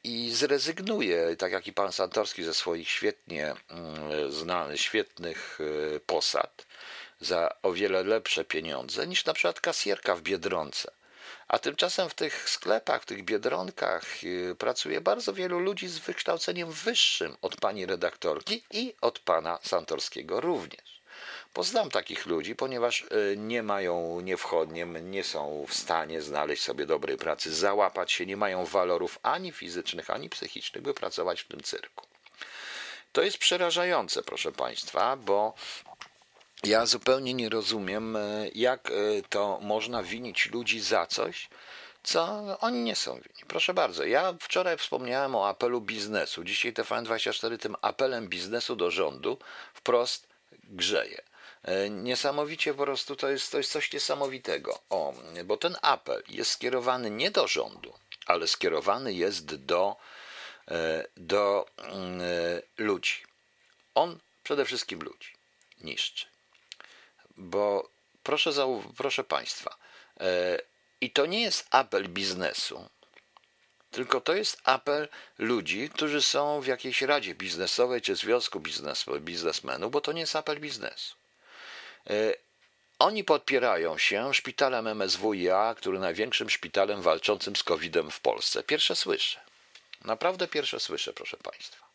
[0.05, 6.67] i zrezygnuje, tak jak i pan Santorski, ze swoich świetnie mm, znanych, świetnych y, posad
[7.21, 10.91] za o wiele lepsze pieniądze niż na przykład kasjerka w Biedronce.
[11.49, 16.73] A tymczasem w tych sklepach, w tych biedronkach y, pracuje bardzo wielu ludzi z wykształceniem
[16.73, 21.03] wyższym od pani redaktorki i od pana Santorskiego również.
[21.53, 27.17] Poznam takich ludzi, ponieważ y, nie mają niewchodnie, nie są w stanie znaleźć sobie dobrej
[27.17, 32.07] pracy, załapać się, nie mają walorów ani fizycznych, ani psychicznych, by pracować w tym cyrku.
[33.13, 35.55] To jest przerażające, proszę Państwa, bo
[36.67, 38.93] ja zupełnie nie rozumiem, e, jak e,
[39.29, 41.49] to można winić ludzi za coś,
[42.03, 43.45] co oni nie są winni.
[43.49, 46.45] Proszę bardzo, ja wczoraj wspomniałem o apelu biznesu.
[46.45, 49.39] Dzisiaj TVN24 tym apelem biznesu do rządu
[49.75, 50.29] wprost
[50.65, 51.23] grzeje.
[51.63, 54.79] E, niesamowicie po prostu to jest, to jest coś niesamowitego.
[54.91, 57.93] O, bo ten apel jest skierowany nie do rządu,
[58.27, 59.97] ale skierowany jest do,
[61.17, 62.21] do mm,
[62.79, 63.23] ludzi.
[63.95, 65.35] On przede wszystkim ludzi
[65.81, 66.34] niszczy
[67.37, 67.91] bo
[68.23, 68.51] proszę,
[68.97, 69.77] proszę Państwa,
[70.21, 70.59] e,
[71.01, 72.89] i to nie jest apel biznesu,
[73.91, 79.93] tylko to jest apel ludzi, którzy są w jakiejś radzie biznesowej czy związku biznes, biznesmenów,
[79.93, 81.15] bo to nie jest apel biznesu.
[82.11, 82.35] E,
[82.99, 88.63] oni podpierają się szpitalem MSWiA, który największym szpitalem walczącym z COVID-em w Polsce.
[88.63, 89.41] Pierwsze słyszę.
[90.05, 91.87] Naprawdę pierwsze słyszę, proszę Państwa.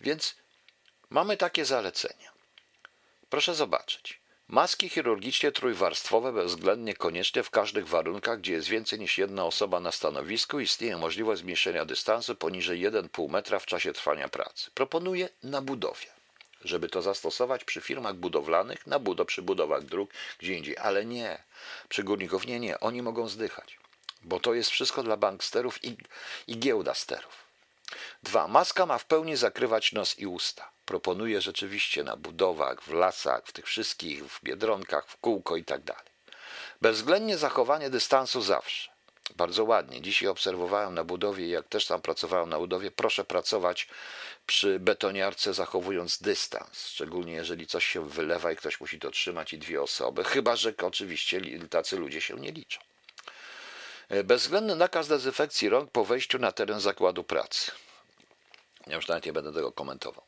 [0.00, 0.34] Więc
[1.10, 2.32] mamy takie zalecenia.
[3.30, 4.19] Proszę zobaczyć.
[4.50, 9.92] Maski chirurgiczne trójwarstwowe bezwzględnie koniecznie w każdych warunkach, gdzie jest więcej niż jedna osoba na
[9.92, 14.70] stanowisku, istnieje możliwość zmniejszenia dystansu poniżej 1,5 metra w czasie trwania pracy.
[14.74, 16.06] Proponuję na budowie,
[16.64, 21.42] żeby to zastosować przy firmach budowlanych, na budo, przy budowach dróg, gdzie indziej, ale nie.
[21.88, 23.78] Przy górników nie, nie, oni mogą zdychać,
[24.22, 25.96] bo to jest wszystko dla banksterów i,
[26.46, 27.49] i giełdasterów.
[28.22, 28.48] Dwa.
[28.48, 30.70] Maska ma w pełni zakrywać nos i usta.
[30.84, 35.82] Proponuję rzeczywiście na budowach, w lasach, w tych wszystkich, w biedronkach, w kółko i tak
[35.82, 36.10] dalej.
[36.80, 38.90] Bezwzględnie zachowanie dystansu zawsze.
[39.36, 40.00] Bardzo ładnie.
[40.00, 43.88] Dzisiaj obserwowałem na budowie, jak też tam pracowałem na budowie, proszę pracować
[44.46, 49.58] przy betoniarce zachowując dystans, szczególnie jeżeli coś się wylewa i ktoś musi to trzymać i
[49.58, 52.80] dwie osoby, chyba że oczywiście tacy ludzie się nie liczą.
[54.24, 57.70] Bezwzględny nakaz dezynfekcji rąk po wejściu na teren zakładu pracy.
[58.86, 60.24] Ja już nawet nie będę tego komentował.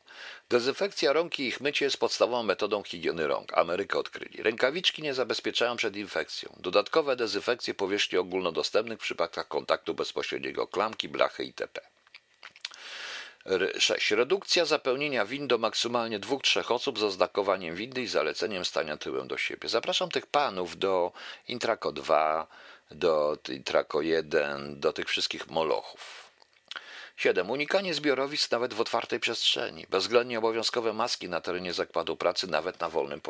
[0.49, 3.57] Dezynfekcja rąk i ich mycie jest podstawową metodą higieny rąk.
[3.57, 4.43] Amerykę odkryli.
[4.43, 6.55] Rękawiczki nie zabezpieczają przed infekcją.
[6.59, 11.81] Dodatkowe dezynfekcje powierzchni ogólnodostępnych w przypadkach kontaktu bezpośredniego klamki, blachy itp.
[13.79, 14.11] 6.
[14.11, 19.37] Redukcja zapełnienia win do maksymalnie 2-3 osób z oznakowaniem windy i zaleceniem stania tyłem do
[19.37, 19.69] siebie.
[19.69, 21.11] Zapraszam tych panów do
[21.47, 22.47] Intraco 2,
[22.93, 26.23] do Intraco 1, do tych wszystkich molochów.
[27.17, 27.49] 7.
[27.49, 29.85] Unikanie zbiorowisk nawet w otwartej przestrzeni.
[29.89, 33.21] Bezwzględnie obowiązkowe maski na terenie zakładu pracy, nawet na wolnym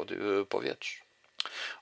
[0.42, 1.04] y, powietrzu.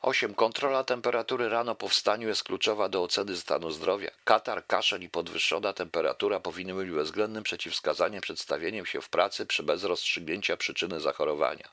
[0.02, 0.34] 8.
[0.34, 4.12] Kontrola temperatury rano po wstaniu jest kluczowa do oceny stanu zdrowia.
[4.24, 9.84] Katar, kaszel i podwyższona temperatura powinny być bezwzględnym przeciwwskazaniem przedstawieniem się w pracy przy bez
[9.84, 11.70] rozstrzygnięcia przyczyny zachorowania.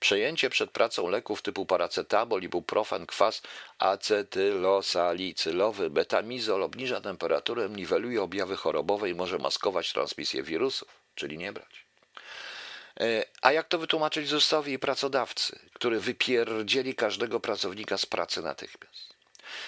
[0.00, 3.42] Przejęcie przed pracą leków typu paracetamol, ibuprofen, kwas
[3.78, 11.84] acetylosalicylowy, betamizol obniża temperaturę, niweluje objawy chorobowe i może maskować transmisję wirusów, czyli nie brać.
[13.00, 19.13] E, a jak to wytłumaczyć ZUS-owi i pracodawcy, który wypierdzieli każdego pracownika z pracy natychmiast?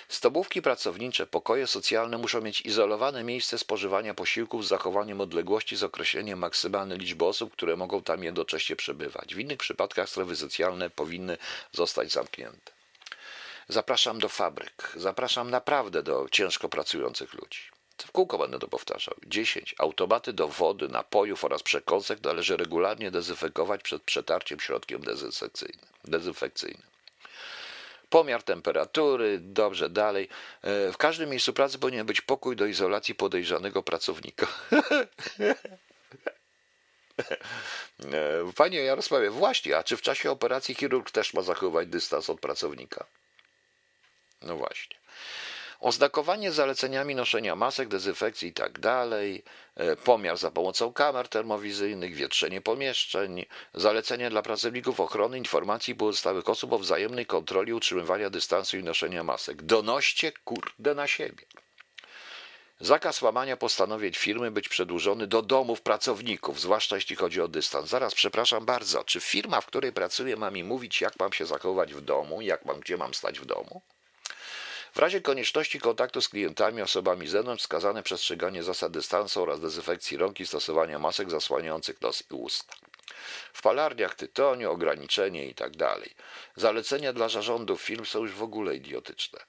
[0.09, 6.38] Stobówki pracownicze, pokoje socjalne muszą mieć izolowane miejsce spożywania posiłków z zachowaniem odległości z określeniem
[6.38, 9.35] maksymalnej liczby osób, które mogą tam jednocześnie przebywać.
[9.35, 11.38] W innych przypadkach strefy socjalne powinny
[11.72, 12.72] zostać zamknięte.
[13.68, 14.92] Zapraszam do fabryk.
[14.96, 17.61] Zapraszam naprawdę do ciężko pracujących ludzi.
[17.99, 19.14] W kółko będę to powtarzał.
[19.27, 19.75] 10.
[19.79, 25.01] Automaty do wody, napojów oraz przekąsek należy regularnie dezynfekować przed przetarciem środkiem
[26.05, 26.87] dezynfekcyjnym.
[28.16, 30.29] Pomiar temperatury, dobrze, dalej.
[30.62, 34.46] E, w każdym miejscu pracy powinien być pokój do izolacji podejrzanego pracownika.
[38.12, 42.40] E, panie Jarosławie, właśnie, a czy w czasie operacji chirurg też ma zachować dystans od
[42.40, 43.07] pracownika?
[44.42, 44.96] No właśnie.
[45.81, 54.31] Oznakowanie zaleceniami noszenia masek, dezynfekcji itd., tak pomiar za pomocą kamer termowizyjnych, wietrzenie pomieszczeń, zalecenia
[54.31, 59.62] dla pracowników ochrony informacji pozostałych osób o wzajemnej kontroli utrzymywania dystansu i noszenia masek.
[59.62, 61.45] Donoście kurde na siebie.
[62.81, 67.89] Zakaz łamania postanowień firmy być przedłużony do domów pracowników, zwłaszcza jeśli chodzi o dystans.
[67.89, 71.95] Zaraz, przepraszam bardzo, czy firma, w której pracuję, ma mi mówić, jak mam się zachować
[71.95, 73.83] w domu, jak mam, gdzie mam stać w domu?
[74.97, 80.41] W razie konieczności kontaktu z klientami, osobami zewnątrz wskazane przestrzeganie zasad dystansu oraz dezynfekcji rąk
[80.41, 82.75] i stosowania masek zasłaniających nos i usta.
[83.53, 85.79] W palarniach tytoniu, ograniczenie itd.
[85.79, 86.09] Tak
[86.57, 89.41] Zalecenia dla zarządów firm są już w ogóle idiotyczne,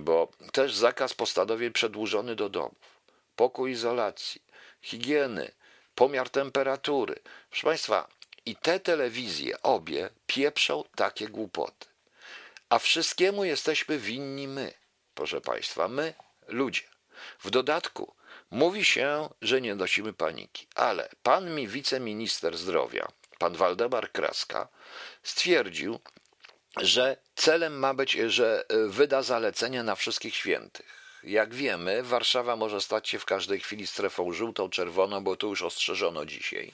[0.00, 3.00] bo też zakaz postanowień przedłużony do domów,
[3.36, 4.42] pokój izolacji,
[4.82, 5.50] higieny,
[5.94, 7.14] pomiar temperatury.
[7.50, 8.08] Proszę Państwa,
[8.46, 11.93] i te telewizje, obie, pieprzą takie głupoty.
[12.68, 14.74] A wszystkiemu jesteśmy winni my,
[15.14, 16.14] proszę Państwa, my,
[16.48, 16.82] ludzie.
[17.38, 18.14] W dodatku
[18.50, 24.68] mówi się, że nie nosimy paniki, ale pan mi wiceminister zdrowia, pan Waldemar Kraska,
[25.22, 26.00] stwierdził,
[26.76, 31.04] że celem ma być, że wyda zalecenie na wszystkich świętych.
[31.22, 35.62] Jak wiemy, Warszawa może stać się w każdej chwili strefą żółtą, czerwoną, bo to już
[35.62, 36.72] ostrzeżono dzisiaj.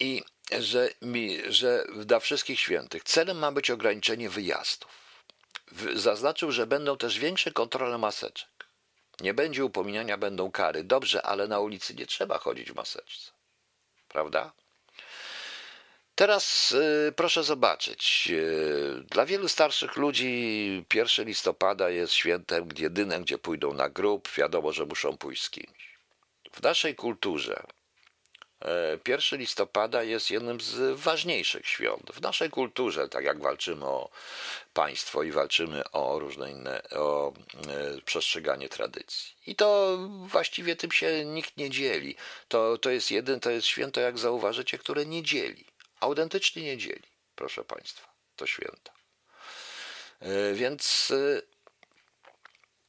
[0.00, 0.22] I
[0.58, 4.90] że, mi, że dla wszystkich świętych celem ma być ograniczenie wyjazdów.
[5.94, 8.48] Zaznaczył, że będą też większe kontrole maseczek.
[9.20, 10.84] Nie będzie upominania, będą kary.
[10.84, 13.30] Dobrze, ale na ulicy nie trzeba chodzić w maseczce.
[14.08, 14.52] Prawda?
[16.14, 18.28] Teraz y, proszę zobaczyć.
[18.30, 24.28] Y, dla wielu starszych ludzi 1 listopada jest świętem jedynym, gdzie pójdą na grób.
[24.36, 25.98] Wiadomo, że muszą pójść z kimś.
[26.52, 27.62] W naszej kulturze
[29.08, 34.10] 1 listopada jest jednym z ważniejszych świąt w naszej kulturze, tak jak walczymy o
[34.74, 37.32] państwo i walczymy o różne inne, o
[37.68, 39.34] e, przestrzeganie tradycji.
[39.46, 42.16] I to właściwie tym się nikt nie dzieli.
[42.48, 45.64] To, to jest jeden, to jest święto, jak zauważycie, które nie dzieli.
[46.00, 48.92] Autentycznie nie dzieli, proszę Państwa, to święto.
[50.20, 51.49] E, więc e,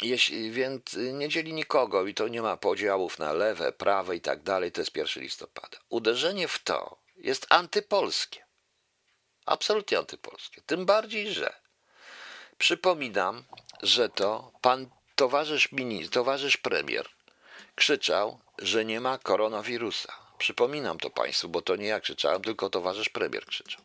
[0.02, 4.44] jeśli, więc nie dzieli nikogo i to nie ma podziałów na lewe, prawe i tak
[4.44, 5.78] dalej, to jest 1 listopada.
[5.90, 8.46] Uderzenie w to jest antypolskie.
[9.46, 10.62] Absolutnie antypolskie.
[10.66, 11.54] Tym bardziej, że
[12.58, 13.44] przypominam,
[13.84, 17.10] że to pan towarzysz minister, towarzysz premier
[17.76, 20.14] krzyczał, że nie ma koronawirusa.
[20.38, 23.82] Przypominam to państwu, bo to nie ja krzyczałem, tylko towarzysz premier krzyczał.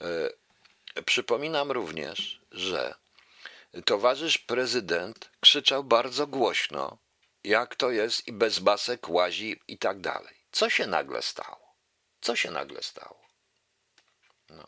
[0.00, 2.94] Yy, przypominam również, że
[3.84, 6.98] towarzysz prezydent krzyczał bardzo głośno,
[7.44, 10.34] jak to jest i bez masek łazi i tak dalej.
[10.52, 11.76] Co się nagle stało?
[12.20, 13.26] Co się nagle stało?
[14.48, 14.66] No.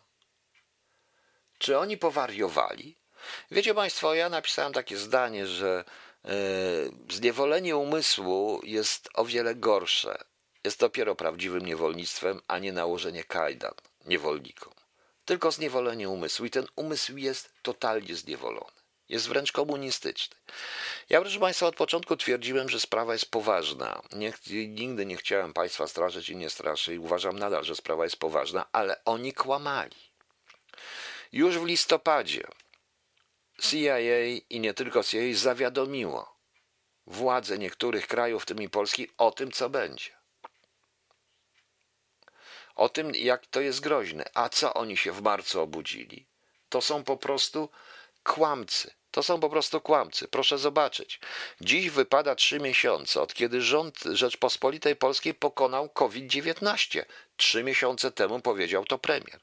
[1.59, 2.97] Czy oni powariowali?
[3.51, 5.85] Wiecie Państwo, ja napisałem takie zdanie, że
[6.25, 6.33] yy,
[7.11, 10.25] zniewolenie umysłu jest o wiele gorsze.
[10.65, 14.73] Jest dopiero prawdziwym niewolnictwem, a nie nałożenie kajdan niewolnikom.
[15.25, 18.78] Tylko zniewolenie umysłu i ten umysł jest totalnie zniewolony.
[19.09, 20.37] Jest wręcz komunistyczny.
[21.09, 24.03] Ja, proszę Państwa, od początku twierdziłem, że sprawa jest poważna.
[24.13, 24.33] Nie,
[24.69, 28.67] nigdy nie chciałem Państwa straszyć i nie straszę i uważam nadal, że sprawa jest poważna,
[28.73, 29.97] ale oni kłamali.
[31.33, 32.43] Już w listopadzie
[33.63, 33.99] CIA
[34.51, 36.39] i nie tylko CIA zawiadomiło
[37.09, 40.11] władze niektórych krajów, w tym i Polski, o tym, co będzie.
[42.75, 44.25] O tym, jak to jest groźne.
[44.35, 46.27] A co oni się w marcu obudzili?
[46.69, 47.69] To są po prostu
[48.25, 48.98] kłamcy.
[49.19, 50.29] To są po prostu kłamcy.
[50.29, 51.21] Proszę zobaczyć.
[51.61, 57.05] Dziś wypada trzy miesiące, od kiedy rząd Rzeczpospolitej Polskiej pokonał COVID-19.
[57.37, 59.41] Trzy miesiące temu powiedział to premier.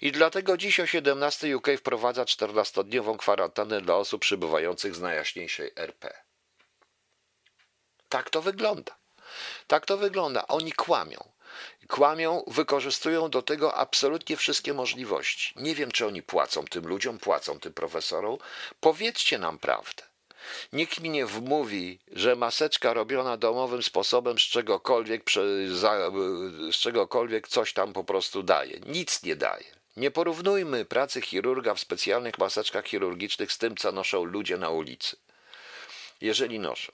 [0.00, 6.22] I dlatego dziś o 17 UK wprowadza 14-dniową kwarantannę dla osób przybywających z najjaśniejszej RP.
[8.08, 8.96] Tak to wygląda.
[9.66, 10.46] Tak to wygląda.
[10.46, 11.31] Oni kłamią.
[11.88, 15.52] Kłamią, wykorzystują do tego absolutnie wszystkie możliwości.
[15.56, 18.38] Nie wiem, czy oni płacą tym ludziom, płacą tym profesorom.
[18.80, 20.02] Powiedzcie nam prawdę.
[20.72, 25.22] Nikt mi nie wmówi, że maseczka robiona domowym sposobem z czegokolwiek,
[26.70, 28.80] z czegokolwiek coś tam po prostu daje.
[28.86, 29.64] Nic nie daje.
[29.96, 35.16] Nie porównujmy pracy chirurga w specjalnych maseczkach chirurgicznych z tym, co noszą ludzie na ulicy.
[36.20, 36.92] Jeżeli noszą.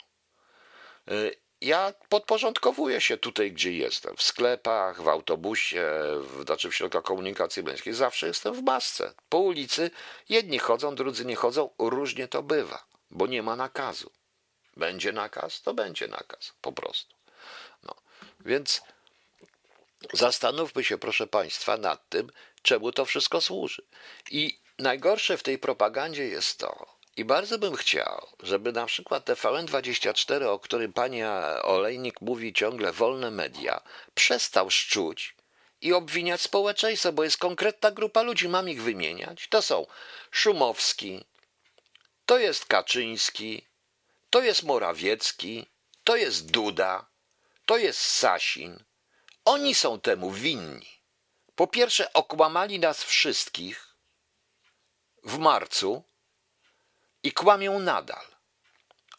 [1.61, 4.17] Ja podporządkowuję się tutaj, gdzie jestem.
[4.17, 5.87] W sklepach, w autobusie,
[6.21, 7.95] w, znaczy w środkach komunikacji miejskiej.
[7.95, 9.15] Zawsze jestem w masce.
[9.29, 9.91] Po ulicy
[10.29, 11.71] jedni chodzą, drudzy nie chodzą.
[11.79, 14.11] Różnie to bywa, bo nie ma nakazu.
[14.77, 17.15] Będzie nakaz, to będzie nakaz, po prostu.
[17.83, 17.95] No.
[18.41, 18.83] Więc
[20.13, 22.31] zastanówmy się, proszę Państwa, nad tym,
[22.63, 23.83] czemu to wszystko służy.
[24.31, 30.45] I najgorsze w tej propagandzie jest to, i bardzo bym chciał, żeby na przykład TVN24,
[30.45, 31.25] o którym pani
[31.63, 33.81] Olejnik mówi ciągle wolne media,
[34.15, 35.35] przestał szczuć
[35.81, 39.49] i obwiniać społeczeństwo, bo jest konkretna grupa ludzi, mam ich wymieniać.
[39.49, 39.87] To są
[40.31, 41.25] Szumowski,
[42.27, 43.67] to jest Kaczyński,
[44.31, 45.67] to jest Morawiecki,
[46.05, 47.07] to jest Duda,
[47.67, 48.85] to jest Sasin.
[49.45, 51.01] Oni są temu winni.
[51.55, 53.95] Po pierwsze, okłamali nas wszystkich
[55.25, 56.05] w marcu,
[57.29, 58.27] i kłamią nadal.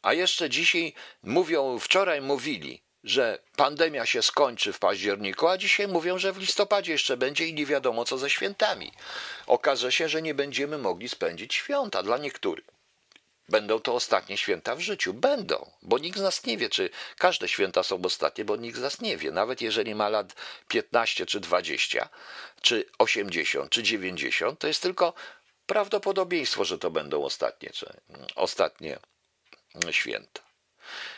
[0.01, 0.93] A jeszcze dzisiaj
[1.23, 6.91] mówią, wczoraj mówili, że pandemia się skończy w październiku, a dzisiaj mówią, że w listopadzie
[6.91, 8.91] jeszcze będzie i nie wiadomo co ze świętami.
[9.47, 12.65] Okaże się, że nie będziemy mogli spędzić święta dla niektórych.
[13.49, 15.13] Będą to ostatnie święta w życiu.
[15.13, 18.81] Będą, bo nikt z nas nie wie, czy każde święta są ostatnie, bo nikt z
[18.81, 19.31] nas nie wie.
[19.31, 20.35] Nawet jeżeli ma lat
[20.67, 22.09] 15 czy 20,
[22.61, 25.13] czy 80, czy 90, to jest tylko
[25.69, 27.69] prawdopodobieństwo, że to będą ostatnie,
[28.35, 28.99] ostatnie
[29.91, 30.41] święta.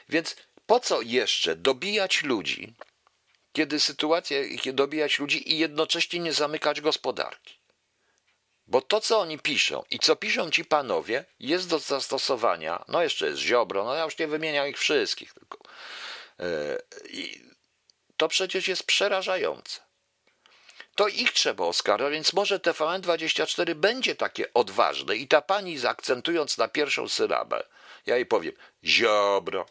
[0.09, 0.35] Więc
[0.65, 2.73] po co jeszcze dobijać ludzi,
[3.53, 4.37] kiedy sytuacja,
[4.73, 7.59] dobijać ludzi i jednocześnie nie zamykać gospodarki?
[8.67, 12.85] Bo to, co oni piszą i co piszą ci panowie, jest do zastosowania.
[12.87, 15.57] No jeszcze jest Ziobro, no ja już nie wymieniam ich wszystkich, tylko.
[16.39, 17.53] Yy,
[18.17, 19.90] to przecież jest przerażające
[20.95, 26.67] to ich trzeba oskarżać, więc może TVN24 będzie takie odważne i ta pani zaakcentując na
[26.67, 27.63] pierwszą sylabę,
[28.05, 29.65] ja jej powiem Ziobro,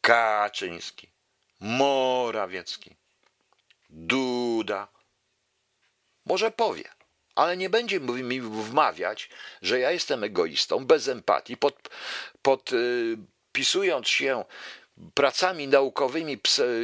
[0.00, 1.10] Kaczyński,
[1.60, 2.96] Morawiecki,
[3.90, 4.88] Duda.
[6.26, 6.84] Może powie,
[7.34, 9.30] ale nie będzie mi wmawiać,
[9.62, 11.88] że ja jestem egoistą, bez empatii, pod,
[12.42, 14.44] podpisując y, się
[15.14, 16.38] pracami naukowymi,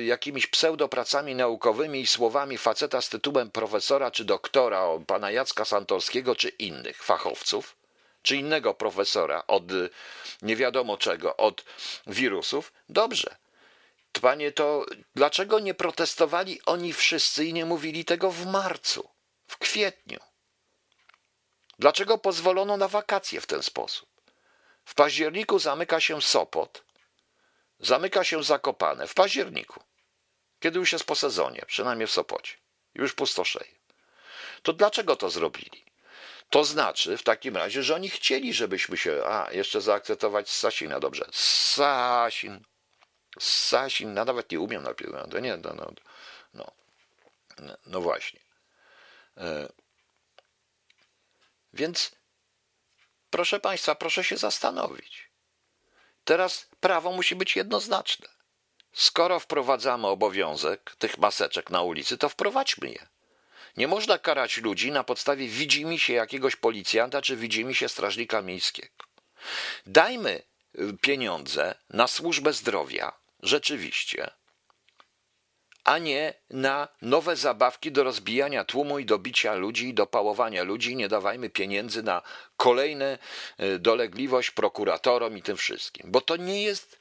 [0.04, 6.48] jakimiś pseudopracami naukowymi i słowami faceta z tytułem profesora czy doktora, pana Jacka Santorskiego czy
[6.48, 7.76] innych fachowców,
[8.22, 9.62] czy innego profesora od
[10.42, 11.64] nie wiadomo czego, od
[12.06, 13.36] wirusów, dobrze.
[14.20, 19.08] Panie, to dlaczego nie protestowali oni wszyscy i nie mówili tego w marcu,
[19.46, 20.18] w kwietniu?
[21.78, 24.08] Dlaczego pozwolono na wakacje w ten sposób?
[24.84, 26.82] W październiku zamyka się Sopot,
[27.82, 29.82] zamyka się Zakopane w październiku,
[30.60, 32.56] kiedy już jest po sezonie, przynajmniej w Sopocie,
[32.94, 33.74] już pustoszeje.
[34.62, 35.84] To dlaczego to zrobili?
[36.50, 41.24] To znaczy w takim razie, że oni chcieli, żebyśmy się, a jeszcze zaakceptować Sasina, dobrze,
[41.32, 42.64] Sasin,
[43.38, 45.92] Sasin, no nawet nie umiem napisać, no, nie, no, no,
[46.54, 48.40] no, no właśnie.
[49.36, 49.68] E,
[51.72, 52.12] więc
[53.30, 55.30] proszę Państwa, proszę się zastanowić.
[56.24, 58.28] Teraz prawo musi być jednoznaczne.
[58.92, 63.06] Skoro wprowadzamy obowiązek tych maseczek na ulicy, to wprowadźmy je.
[63.76, 69.04] Nie można karać ludzi na podstawie widzimy się jakiegoś policjanta czy widzimy się strażnika miejskiego.
[69.86, 70.42] Dajmy
[70.78, 73.12] y, pieniądze na służbę zdrowia,
[73.42, 74.30] rzeczywiście,
[75.84, 80.62] a nie na nowe zabawki do rozbijania tłumu i do bicia ludzi i do pałowania
[80.62, 80.96] ludzi.
[80.96, 82.22] Nie dawajmy pieniędzy na
[82.56, 83.18] kolejne
[83.58, 86.98] e, dolegliwość prokuratorom i tym wszystkim, bo to nie jest,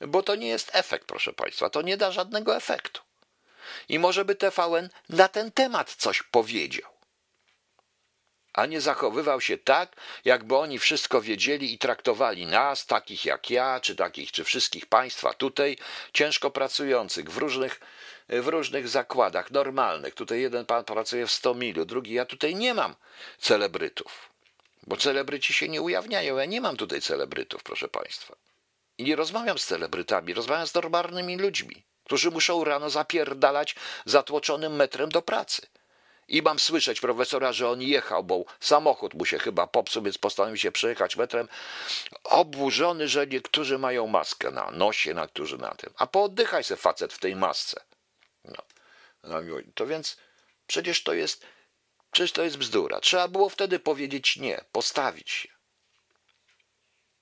[0.00, 3.02] bo to nie jest efekt, proszę Państwa, to nie da żadnego efektu.
[3.88, 6.92] I może by TVN na ten temat coś powiedział
[8.52, 13.80] a nie zachowywał się tak, jakby oni wszystko wiedzieli i traktowali nas, takich jak ja,
[13.80, 15.76] czy takich, czy wszystkich państwa tutaj,
[16.12, 17.80] ciężko pracujących w różnych,
[18.40, 20.14] w różnych zakładach normalnych.
[20.14, 22.94] Tutaj jeden pan pracuje w 100 milu, drugi ja tutaj nie mam
[23.38, 24.30] celebrytów,
[24.86, 26.36] bo celebryci się nie ujawniają.
[26.36, 28.36] Ja nie mam tutaj celebrytów, proszę państwa.
[28.98, 33.74] I nie rozmawiam z celebrytami, rozmawiam z normalnymi ludźmi, którzy muszą rano zapierdalać
[34.04, 35.66] zatłoczonym metrem do pracy
[36.28, 40.56] I mam słyszeć profesora, że on jechał, bo samochód mu się chyba popsuł, więc postanowił
[40.56, 41.48] się przejechać metrem.
[42.24, 45.92] Oburzony, że niektórzy mają maskę na nosie, na którzy na tym.
[45.96, 47.80] A pooddychaj se facet w tej masce.
[49.22, 49.42] No.
[49.42, 50.16] no to więc
[50.66, 51.46] przecież to jest,
[52.10, 53.00] przecież to jest bzdura.
[53.00, 55.48] Trzeba było wtedy powiedzieć nie, postawić się.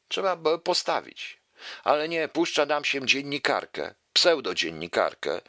[0.08, 1.40] Trzeba było postawić.
[1.84, 5.40] Ale nie, puszcza nam się dziennikarkę, pseudodziennikarkę,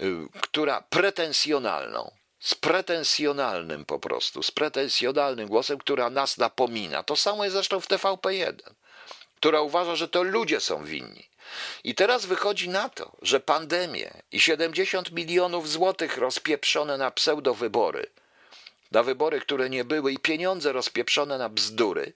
[0.00, 7.02] y, która pretensjonalną, z pretensjonalnym po prostu, z pretensjonalnym głosem, która nas napomina.
[7.02, 8.54] To samo jest zresztą w TVP1,
[9.36, 11.29] która uważa, że to ludzie są winni.
[11.84, 18.06] I teraz wychodzi na to, że pandemię i 70 milionów złotych rozpieprzone na pseudowybory,
[18.92, 22.12] na wybory, które nie były, i pieniądze rozpieprzone na bzdury,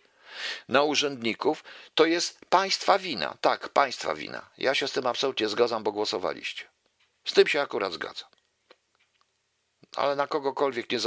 [0.68, 1.64] na urzędników,
[1.94, 3.36] to jest państwa wina.
[3.40, 4.46] Tak, państwa wina.
[4.58, 6.64] Ja się z tym absolutnie zgadzam, bo głosowaliście.
[7.24, 8.28] Z tym się akurat zgadzam.
[9.96, 11.00] Ale na kogokolwiek nie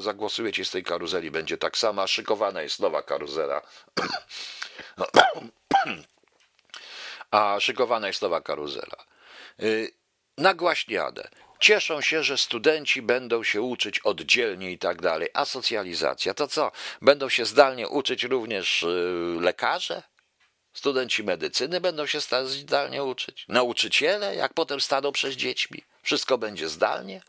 [0.00, 2.06] zagłosujecie z tej karuzeli, będzie tak samo.
[2.06, 3.62] Szykowana jest nowa karuzela.
[7.34, 9.04] A szykowana jest nowa karuzela.
[9.62, 9.92] Y,
[10.38, 11.28] nagłaśniane.
[11.60, 15.28] Cieszą się, że studenci będą się uczyć oddzielnie i tak dalej.
[15.34, 16.72] A socjalizacja to co?
[17.02, 20.02] Będą się zdalnie uczyć również y, lekarze?
[20.72, 23.44] Studenci medycyny będą się zdalnie uczyć?
[23.48, 25.82] Nauczyciele, jak potem staną przed dziećmi?
[26.02, 27.22] Wszystko będzie zdalnie?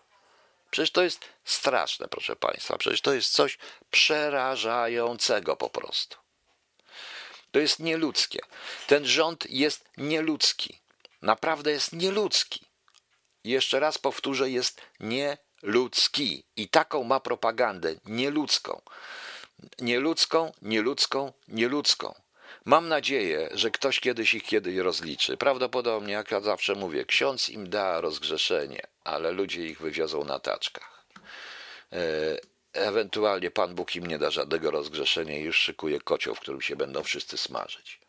[0.71, 2.77] Przecież to jest straszne, proszę Państwa.
[2.77, 3.57] Przecież to jest coś
[3.91, 6.24] przerażającego po prostu.
[7.55, 8.39] To jest nieludzkie.
[8.87, 10.81] Ten rząd jest nieludzki.
[11.21, 12.65] Naprawdę jest nieludzki.
[13.43, 16.45] Jeszcze raz powtórzę, jest nieludzki.
[16.55, 18.81] I taką ma propagandę nieludzką.
[19.79, 22.21] Nieludzką, nieludzką, nieludzką.
[22.65, 25.37] Mam nadzieję, że ktoś kiedyś ich kiedyś rozliczy.
[25.37, 31.05] Prawdopodobnie, jak ja zawsze mówię, ksiądz im da rozgrzeszenie, ale ludzie ich wywiozą na taczkach.
[32.75, 36.75] Ewentualnie Pan Bóg im nie da żadnego rozgrzeszenia i już szykuje kocioł, w którym się
[36.75, 37.99] będą wszyscy smażyć.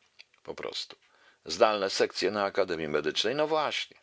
[0.43, 0.97] Po prostu.
[1.45, 3.97] Zdalne sekcje na Akademii Medycznej, no właśnie.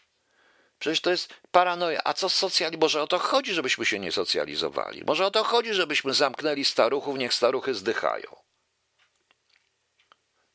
[0.80, 2.02] Przecież to jest paranoja.
[2.04, 2.82] A co z socjalizmem?
[2.82, 5.04] Może o to chodzi, żebyśmy się nie socjalizowali.
[5.06, 8.36] Może o to chodzi, żebyśmy zamknęli staruchów, niech staruchy zdychają.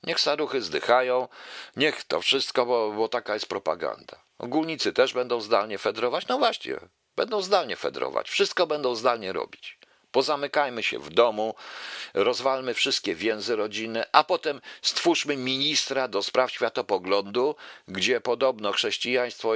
[0.02, 1.28] Niech staruchy zdychają,
[1.76, 4.22] niech to wszystko, bo, bo taka jest propaganda.
[4.38, 6.26] Ogólnicy też będą zdalnie fedrować?
[6.26, 6.76] No właśnie,
[7.16, 8.30] będą zdalnie fedrować.
[8.30, 9.77] Wszystko będą zdalnie robić.
[10.18, 11.54] Pozamykajmy się w domu,
[12.14, 17.54] rozwalmy wszystkie więzy rodzinne, a potem stwórzmy ministra do spraw światopoglądu,
[17.88, 19.52] gdzie podobno chrześcijaństwo,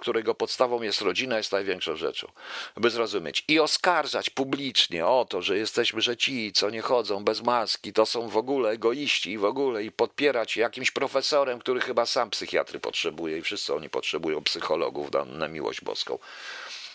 [0.00, 2.32] którego podstawą jest rodzina, jest największą rzeczą.
[2.76, 3.44] By zrozumieć.
[3.48, 8.06] I oskarżać publicznie o to, że jesteśmy, że ci, co nie chodzą bez maski, to
[8.06, 12.80] są w ogóle egoiści i w ogóle i podpierać jakimś profesorem, który chyba sam psychiatry
[12.80, 16.18] potrzebuje i wszyscy oni potrzebują psychologów na, na miłość boską.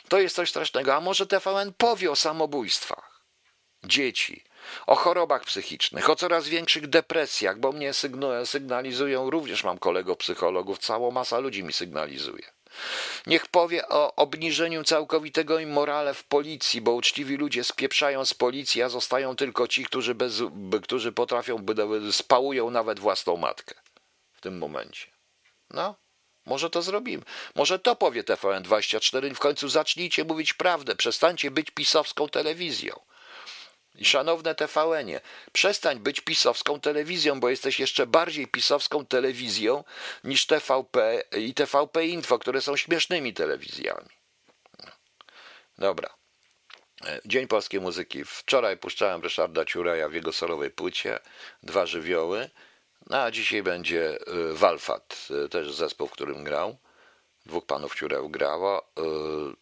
[0.10, 0.96] To jest coś strasznego.
[0.96, 3.09] A może TVN powie o samobójstwach
[3.84, 4.44] dzieci,
[4.88, 7.92] o chorobach psychicznych, o coraz większych depresjach, bo mnie
[8.46, 12.52] sygnalizują, również mam kolegów psychologów, cała masa ludzi mi sygnalizuje.
[13.28, 18.90] Niech powie o obniżeniu całkowitego immorale w policji, bo uczciwi ludzie spieprzają z policji, a
[18.90, 20.42] zostają tylko ci, którzy, bez,
[20.84, 21.66] którzy potrafią,
[22.12, 23.76] spałują nawet własną matkę
[24.34, 25.08] w tym momencie.
[25.70, 25.96] No,
[26.46, 27.24] może to zrobimy.
[27.56, 30.96] Może to powie TVN24 i w końcu zacznijcie mówić prawdę.
[30.96, 33.00] Przestańcie być pisowską telewizją.
[34.06, 35.22] Szanowne TVN-ie,
[35.52, 39.84] przestań być pisowską telewizją, bo jesteś jeszcze bardziej pisowską telewizją
[40.24, 44.10] niż TVP i TVP Info, które są śmiesznymi telewizjami.
[45.78, 46.20] Dobra.
[47.26, 48.26] Dzień Polskiej Muzyki.
[48.26, 51.20] Wczoraj puszczałem Ryszarda Ciuraja w jego solowej płycie.
[51.64, 52.50] Dwa żywioły.
[53.10, 56.78] No a dzisiaj będzie y, Walfat, y, też zespół, w którym grał.
[57.46, 58.82] Dwóch panów Ciureł grało.
[58.82, 59.56] Y,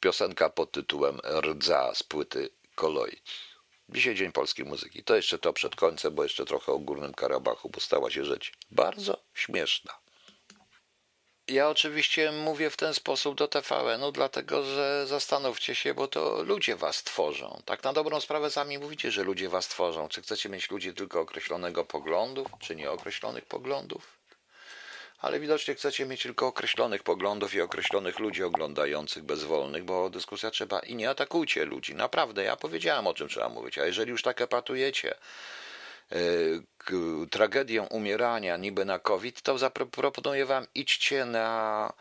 [0.00, 3.22] piosenka pod tytułem Rdza z płyty Koloid.
[3.88, 5.04] Dzisiaj Dzień Polskiej Muzyki.
[5.04, 8.52] To jeszcze to przed końcem, bo jeszcze trochę o Górnym Karabachu, bo stała się rzecz
[8.70, 9.98] bardzo śmieszna.
[11.48, 16.76] Ja oczywiście mówię w ten sposób do TVN-u, dlatego że zastanówcie się, bo to ludzie
[16.76, 17.62] was tworzą.
[17.64, 20.08] Tak na dobrą sprawę sami mówicie, że ludzie was tworzą.
[20.08, 24.15] Czy chcecie mieć ludzi tylko określonego poglądów, czy nieokreślonych poglądów?
[25.26, 30.78] Ale widocznie chcecie mieć tylko określonych poglądów i określonych ludzi oglądających bezwolnych, bo dyskusja trzeba
[30.78, 31.94] i nie atakujcie ludzi.
[31.94, 35.14] Naprawdę, ja powiedziałem o czym trzeba mówić, a jeżeli już tak epatujecie,
[37.30, 41.92] tragedię umierania niby na COVID, to zaproponuję wam idźcie na,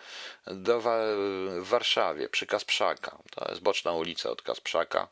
[0.47, 3.17] do, w Warszawie przy Kasprzaka.
[3.31, 5.07] To jest boczna ulica od Kasprzaka,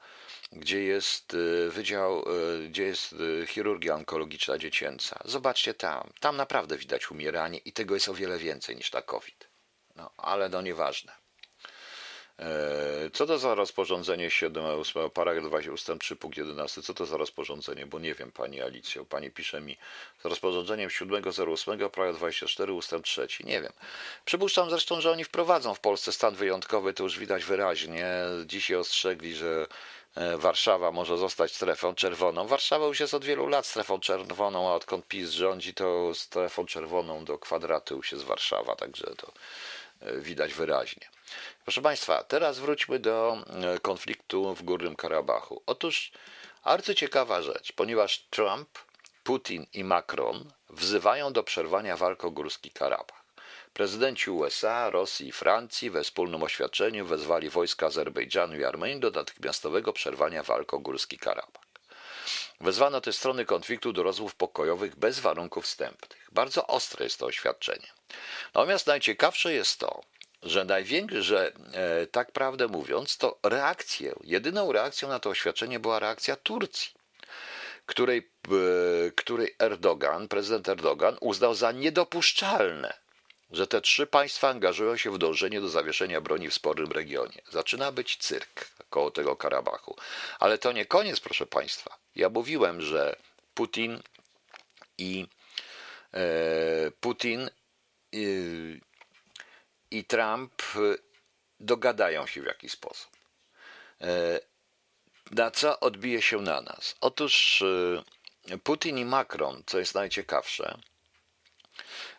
[0.55, 2.23] gdzie jest y, wydział,
[2.63, 5.19] y, gdzie jest y, chirurgia onkologiczna dziecięca.
[5.25, 6.09] Zobaczcie tam.
[6.19, 9.49] Tam naprawdę widać umieranie i tego jest o wiele więcej niż na COVID.
[9.95, 11.23] No, ale no nieważne.
[12.39, 17.17] E, co to za rozporządzenie 7.8, paragraf 2 ustęp 3 punkt 11, co to za
[17.17, 19.77] rozporządzenie, bo nie wiem Pani Alicjo, Pani pisze mi
[20.21, 23.71] z rozporządzeniem 7.08, paragraf 24 ustęp 3, nie wiem.
[24.25, 28.07] Przypuszczam zresztą, że oni wprowadzą w Polsce stan wyjątkowy, to już widać wyraźnie,
[28.45, 29.67] dzisiaj ostrzegli, że e,
[30.37, 32.47] Warszawa może zostać strefą czerwoną.
[32.47, 37.25] Warszawa już jest od wielu lat strefą czerwoną, a odkąd PiS rządzi, to strefą czerwoną
[37.25, 39.31] do kwadratu już jest Warszawa, także to
[40.01, 41.09] e, widać wyraźnie.
[41.63, 45.61] Proszę Państwa, teraz wróćmy do e, konfliktu w Górnym Karabachu.
[45.65, 46.11] Otóż
[46.63, 48.69] arcyciekawa rzecz, ponieważ Trump,
[49.23, 53.22] Putin i Macron wzywają do przerwania walk o Górski Karabach.
[53.73, 59.93] Prezydenci USA, Rosji i Francji we wspólnym oświadczeniu wezwali wojska Azerbejdżanu i Armenii do natychmiastowego
[59.93, 61.63] przerwania walk o Górski Karabach.
[62.61, 66.29] Wezwano te strony konfliktu do rozmów pokojowych bez warunków wstępnych.
[66.31, 67.87] Bardzo ostre jest to oświadczenie.
[68.53, 70.01] Natomiast najciekawsze jest to,
[70.43, 75.99] że największy, że e, tak prawdę mówiąc, to reakcję, jedyną reakcją na to oświadczenie była
[75.99, 76.91] reakcja Turcji,
[77.85, 78.31] której,
[79.07, 83.02] e, której Erdogan, prezydent Erdogan uznał za niedopuszczalne,
[83.53, 87.41] że te trzy państwa angażują się w dążenie do zawieszenia broni w sporym regionie.
[87.49, 89.97] Zaczyna być cyrk koło tego Karabachu.
[90.39, 91.97] Ale to nie koniec, proszę państwa.
[92.15, 93.15] Ja mówiłem, że
[93.53, 94.01] Putin
[94.97, 95.27] i
[96.13, 97.49] e, Putin
[99.91, 100.97] i Trump y,
[101.59, 103.11] dogadają się w jakiś sposób.
[104.01, 104.39] E,
[105.31, 106.95] na co odbije się na nas?
[107.01, 108.03] Otóż y,
[108.63, 110.77] Putin i Macron, co jest najciekawsze,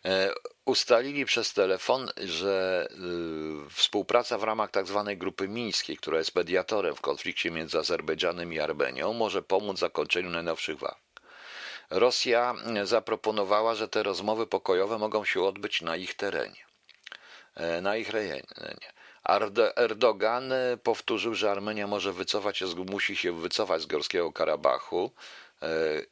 [0.04, 0.30] e,
[0.64, 2.88] ustalili przez telefon, że
[3.66, 5.02] y, współpraca w ramach tzw.
[5.06, 10.30] Tak grupy mińskiej, która jest mediatorem w konflikcie między Azerbejdżanem i Armenią, może pomóc zakończeniu
[10.30, 10.98] najnowszych walk.
[11.90, 12.54] Rosja
[12.84, 16.64] zaproponowała, że te rozmowy pokojowe mogą się odbyć na ich terenie.
[17.54, 18.42] E, na ich rejonie.
[19.76, 25.12] Erdogan e, powtórzył, że Armenia może wycofać się, musi się wycofać z Górskiego Karabachu
[25.62, 25.66] e,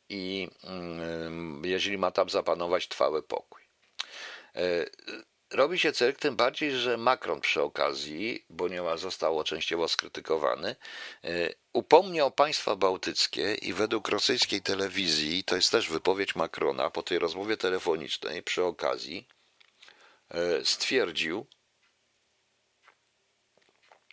[0.08, 3.61] i mm, jeżeli ma tam zapanować trwały pokój.
[5.50, 10.76] Robi się cyrk, tym bardziej, że Macron przy okazji, bo nie ma, został częściowo skrytykowany,
[11.72, 17.56] upomniał państwa bałtyckie i według rosyjskiej telewizji, to jest też wypowiedź Macrona po tej rozmowie
[17.56, 19.26] telefonicznej przy okazji,
[20.32, 21.46] E, stwierdził,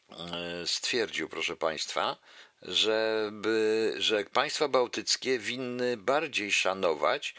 [0.10, 2.18] e, stwierdził, proszę Państwa,
[2.62, 7.36] żeby, że państwa bałtyckie winny bardziej szanować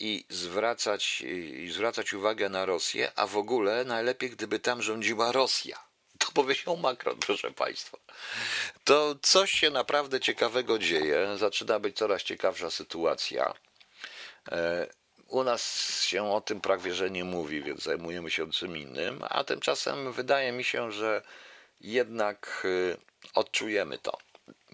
[0.00, 5.78] i zwracać, i zwracać uwagę na Rosję, a w ogóle najlepiej, gdyby tam rządziła Rosja.
[6.18, 7.98] To powiedział Macron, proszę Państwa.
[8.84, 11.36] To coś się naprawdę ciekawego dzieje.
[11.36, 13.54] Zaczyna być coraz ciekawsza sytuacja.
[14.52, 14.86] E,
[15.30, 15.62] u nas
[16.04, 20.52] się o tym prawie że nie mówi, więc zajmujemy się czym innym, a tymczasem wydaje
[20.52, 21.22] mi się, że
[21.80, 22.96] jednak y,
[23.34, 24.18] odczujemy to,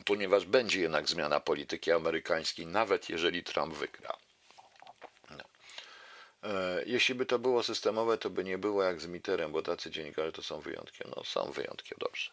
[0.05, 4.17] ponieważ będzie jednak zmiana polityki amerykańskiej, nawet jeżeli Trump wygra.
[6.43, 9.91] E, jeśli by to było systemowe, to by nie było jak z Mitterem, bo tacy
[9.91, 11.05] dziennikarze to są wyjątki.
[11.17, 12.31] No są wyjątki, dobrze.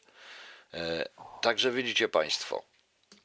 [0.73, 1.09] E,
[1.41, 2.63] także widzicie Państwo,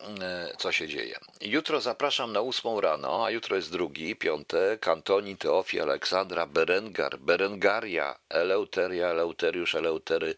[0.00, 1.18] E, co się dzieje.
[1.40, 8.18] Jutro zapraszam na ósmą rano, a jutro jest drugi, piątek, Antoni, Teofi, Aleksandra, Berengar, Berengaria,
[8.28, 10.34] Eleuteria, Eleuteriusz, Eleutery,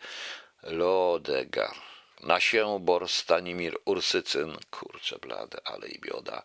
[0.62, 1.74] Lodegar,
[2.20, 6.42] Nasiębor, Stanimir, Ursycyn, kurczę blade, ale i bioda.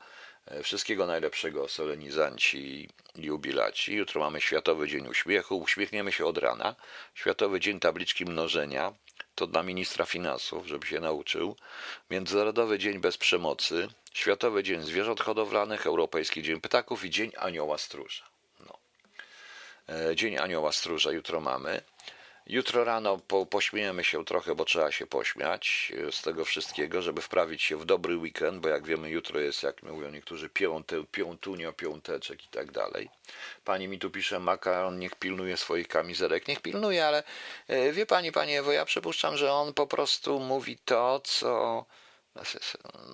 [0.48, 3.96] E, wszystkiego najlepszego, solenizanci, jubilaci.
[3.96, 5.58] Jutro mamy Światowy Dzień Uśmiechu.
[5.58, 6.76] Uśmiechniemy się od rana.
[7.16, 8.94] Światowy Dzień Tabliczki Mnożenia
[9.36, 11.56] to dla ministra finansów, żeby się nauczył.
[12.10, 18.24] Międzynarodowy Dzień Bez Przemocy, Światowy Dzień Zwierząt Hodowlanych, Europejski Dzień Ptaków i Dzień Anioła Stróża.
[18.60, 18.78] No.
[19.90, 21.82] E, Dzień Anioła Stróża jutro mamy.
[22.48, 27.22] Jutro rano po, pośmiejemy się trochę, bo trzeba się pośmiać e, z tego wszystkiego, żeby
[27.22, 31.74] wprawić się w dobry weekend, bo jak wiemy, jutro jest, jak mówią niektórzy, piąte, piątunio,
[31.74, 33.10] piąteczek i tak dalej.
[33.64, 36.48] Pani mi tu pisze, makaron niech pilnuje swoich kamizelek.
[36.48, 37.24] Niech pilnuje, ale
[37.68, 41.86] e, wie pani, panie Ewo, ja przypuszczam, że on po prostu mówi to, co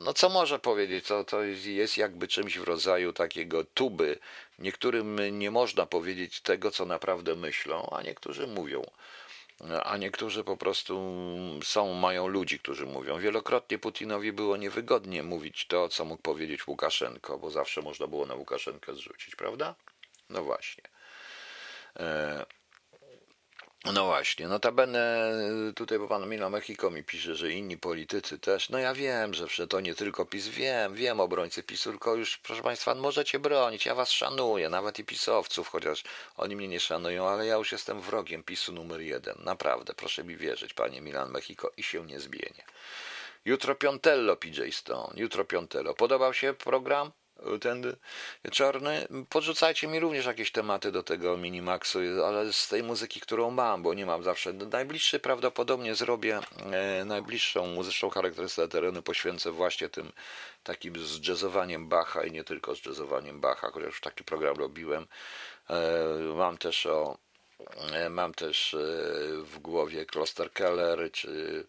[0.04, 4.20] no co może powiedzieć, to, to jest jakby czymś w rodzaju takiego tuby.
[4.60, 8.82] Niektórym nie można powiedzieć tego, co naprawdę myślą, a niektórzy mówią
[9.84, 11.01] a niektórzy po prostu
[11.64, 13.20] są, mają ludzi, którzy mówią.
[13.20, 18.36] Wielokrotnie Putinowi było niewygodnie mówić to, co mógł powiedzieć Łukaszenko, bo zawsze można było na
[18.36, 19.76] Łukaszenkę zrzucić, prawda?
[20.30, 20.84] No właśnie.
[21.99, 22.45] E,
[23.86, 25.32] No właśnie, notabene
[25.76, 28.70] tutaj bo pan Mila Mexico mi pisze, że inni politycy też.
[28.70, 32.62] No ja wiem, że to nie tylko PiS, wiem, wiem obrońcy PiSu, tylko już proszę
[32.62, 36.04] państwa, możecie bronić, ja was szanuję, nawet i pisowców, chociaż
[36.38, 40.38] oni mnie nie szanują, ale ja już jestem wrogiem PiSu numer jeden, naprawdę, proszę mi
[40.38, 42.64] wierzyć, panie Milan Mexico i się nie zmienię.
[43.46, 45.94] Jutro Piątello, PJ Stone, jutro Piątello.
[45.94, 47.12] Podobał się program?
[47.62, 47.96] Ten
[48.52, 49.08] czarny.
[49.30, 53.94] Podrzucajcie mi również jakieś tematy do tego Minimaxu, ale z tej muzyki, którą mam, bo
[53.94, 54.54] nie mam zawsze.
[54.54, 56.39] Najbliższy prawdopodobnie zrobię,
[56.72, 60.12] e, najbliższą muzyczną charakterystykę terenu poświęcę właśnie tym
[60.64, 65.08] takim z jazzowaniem Bacha i nie tylko z jazzowaniem Bacha, chociaż już taki program robiłem.
[65.70, 65.78] E,
[66.36, 67.18] mam też o
[67.94, 68.78] e, Mam też e,
[69.44, 71.66] w głowie Kloster Keller, czy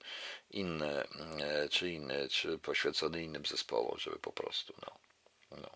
[0.51, 1.05] inne,
[1.41, 5.12] e, czy inne, czy poświęcony innym zespołom, żeby po prostu, no.
[5.57, 5.70] No.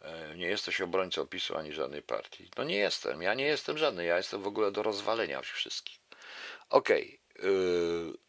[0.00, 2.50] E, nie jesteś obrońcą PiSu ani żadnej partii.
[2.56, 6.00] No nie jestem, ja nie jestem żadny, ja jestem w ogóle do rozwalenia wszystkich.
[6.70, 7.48] Okej, okay.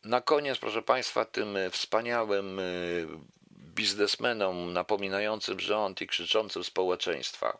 [0.03, 3.07] na koniec, proszę Państwa, tym wspaniałym y,
[3.51, 7.57] biznesmenom napominającym rząd i krzyczącym społeczeństwa,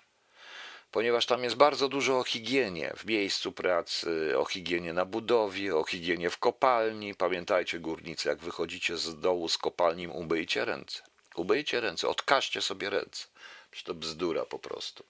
[0.92, 5.84] ponieważ tam jest bardzo dużo o higienie w miejscu pracy, o higienie na budowie, o
[5.84, 7.16] higienie w kopalni.
[7.16, 11.09] Pamiętajcie, górnicy, jak wychodzicie z dołu z kopalni, umyjcie ręce.
[11.40, 13.28] Umyjcie ręce, odkażcie sobie ręce.
[13.72, 15.04] Przecież to bzdura po prostu.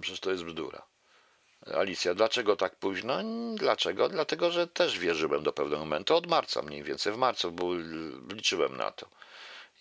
[0.00, 0.82] Przecież to jest bzdura.
[1.74, 3.18] Alicja, dlaczego tak późno?
[3.54, 4.08] Dlaczego?
[4.08, 6.16] Dlatego, że też wierzyłem do pewnego momentu.
[6.16, 7.12] Od marca mniej więcej.
[7.12, 7.74] W marcu był,
[8.34, 9.06] liczyłem na to.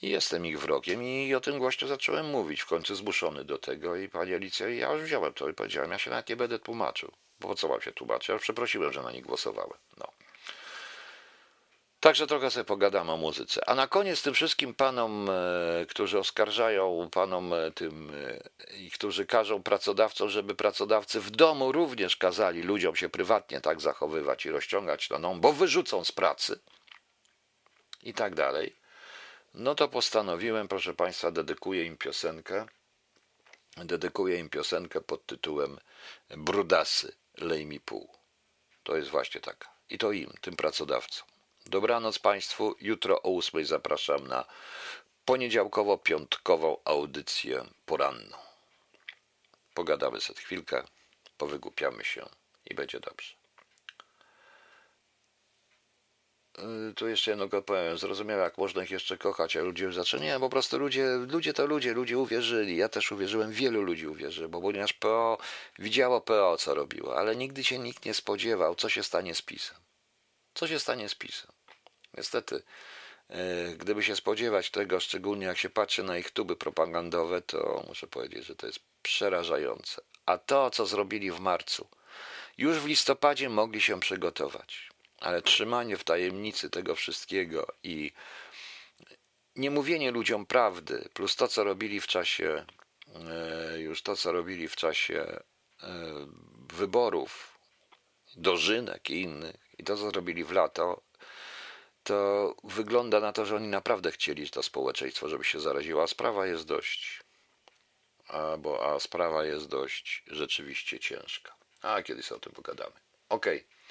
[0.02, 2.62] I jestem ich wrogiem i o tym głośno zacząłem mówić.
[2.62, 3.96] W końcu zmuszony do tego.
[3.96, 7.12] I pani Alicja, ja już wziąłem to i powiedziałem, ja się nawet nie będę tłumaczył.
[7.40, 8.30] Bo po co mam się tłumaczyć?
[8.30, 9.78] Ja przeprosiłem, że na nich głosowałem.
[9.98, 10.08] No.
[12.02, 13.70] Także trochę sobie pogadamy o muzyce.
[13.70, 19.26] A na koniec tym wszystkim panom, e, którzy oskarżają, panom e, tym e, i którzy
[19.26, 25.08] każą pracodawcom, żeby pracodawcy w domu również kazali ludziom się prywatnie tak zachowywać i rozciągać
[25.08, 26.60] toną, bo wyrzucą z pracy
[28.04, 28.76] i tak dalej,
[29.54, 32.66] no to postanowiłem, proszę Państwa, dedykuję im piosenkę.
[33.78, 35.80] Dedykuję im piosenkę pod tytułem
[36.30, 38.10] Brudasy, lej mi pół.
[38.84, 39.70] To jest właśnie taka.
[39.90, 41.31] I to im, tym pracodawcom.
[41.72, 42.76] Dobranoc Państwu.
[42.82, 44.46] Jutro o ósmej zapraszam na
[45.26, 48.38] poniedziałkowo-piątkową audycję poranną.
[49.74, 50.84] Pogadamy sobie chwilkę,
[51.38, 52.30] powygłupiamy się
[52.66, 53.34] i będzie dobrze.
[56.90, 57.98] Y, tu jeszcze jedno powiem.
[57.98, 60.24] Zrozumiałem, jak można ich jeszcze kochać, a ludzie zaczęli.
[60.24, 62.78] Nie, po prostu ludzie, ludzie to ludzie, ludzie uwierzyli.
[62.78, 65.38] Ja też uwierzyłem, wielu ludzi uwierzyło, bo ponieważ PO
[65.80, 69.78] widziało PO, co robiło, ale nigdy się nikt nie spodziewał, co się stanie z PiSem.
[70.54, 71.61] Co się stanie z PiSem?
[72.18, 72.64] Niestety,
[73.30, 78.08] e, gdyby się spodziewać tego, szczególnie jak się patrzy na ich tuby propagandowe, to muszę
[78.08, 80.02] powiedzieć, że to jest przerażające.
[80.26, 81.88] A to, co zrobili w marcu,
[82.58, 84.90] już w listopadzie mogli się przygotować,
[85.20, 88.12] ale trzymanie w tajemnicy tego wszystkiego i
[89.56, 92.66] nie mówienie ludziom prawdy, plus to, co robili w czasie,
[93.16, 95.44] e, już to, co robili w czasie e,
[96.74, 97.60] wyborów,
[98.36, 101.02] dożynek i innych, i to, co zrobili w lato,
[102.04, 106.48] to wygląda na to, że oni naprawdę chcieli to społeczeństwo, żeby się zaraziło, a sprawa
[106.48, 107.20] jest dość.
[108.28, 111.56] A, bo, a sprawa jest dość rzeczywiście ciężka.
[111.82, 112.96] A kiedyś o tym pogadamy.
[113.30, 113.58] Okej.
[113.58, 113.82] Okay.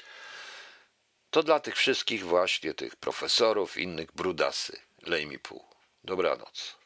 [1.31, 4.81] To dla tych wszystkich właśnie tych profesorów, innych brudasy.
[5.03, 5.65] Lej mi pół.
[6.05, 6.80] Dobranoc.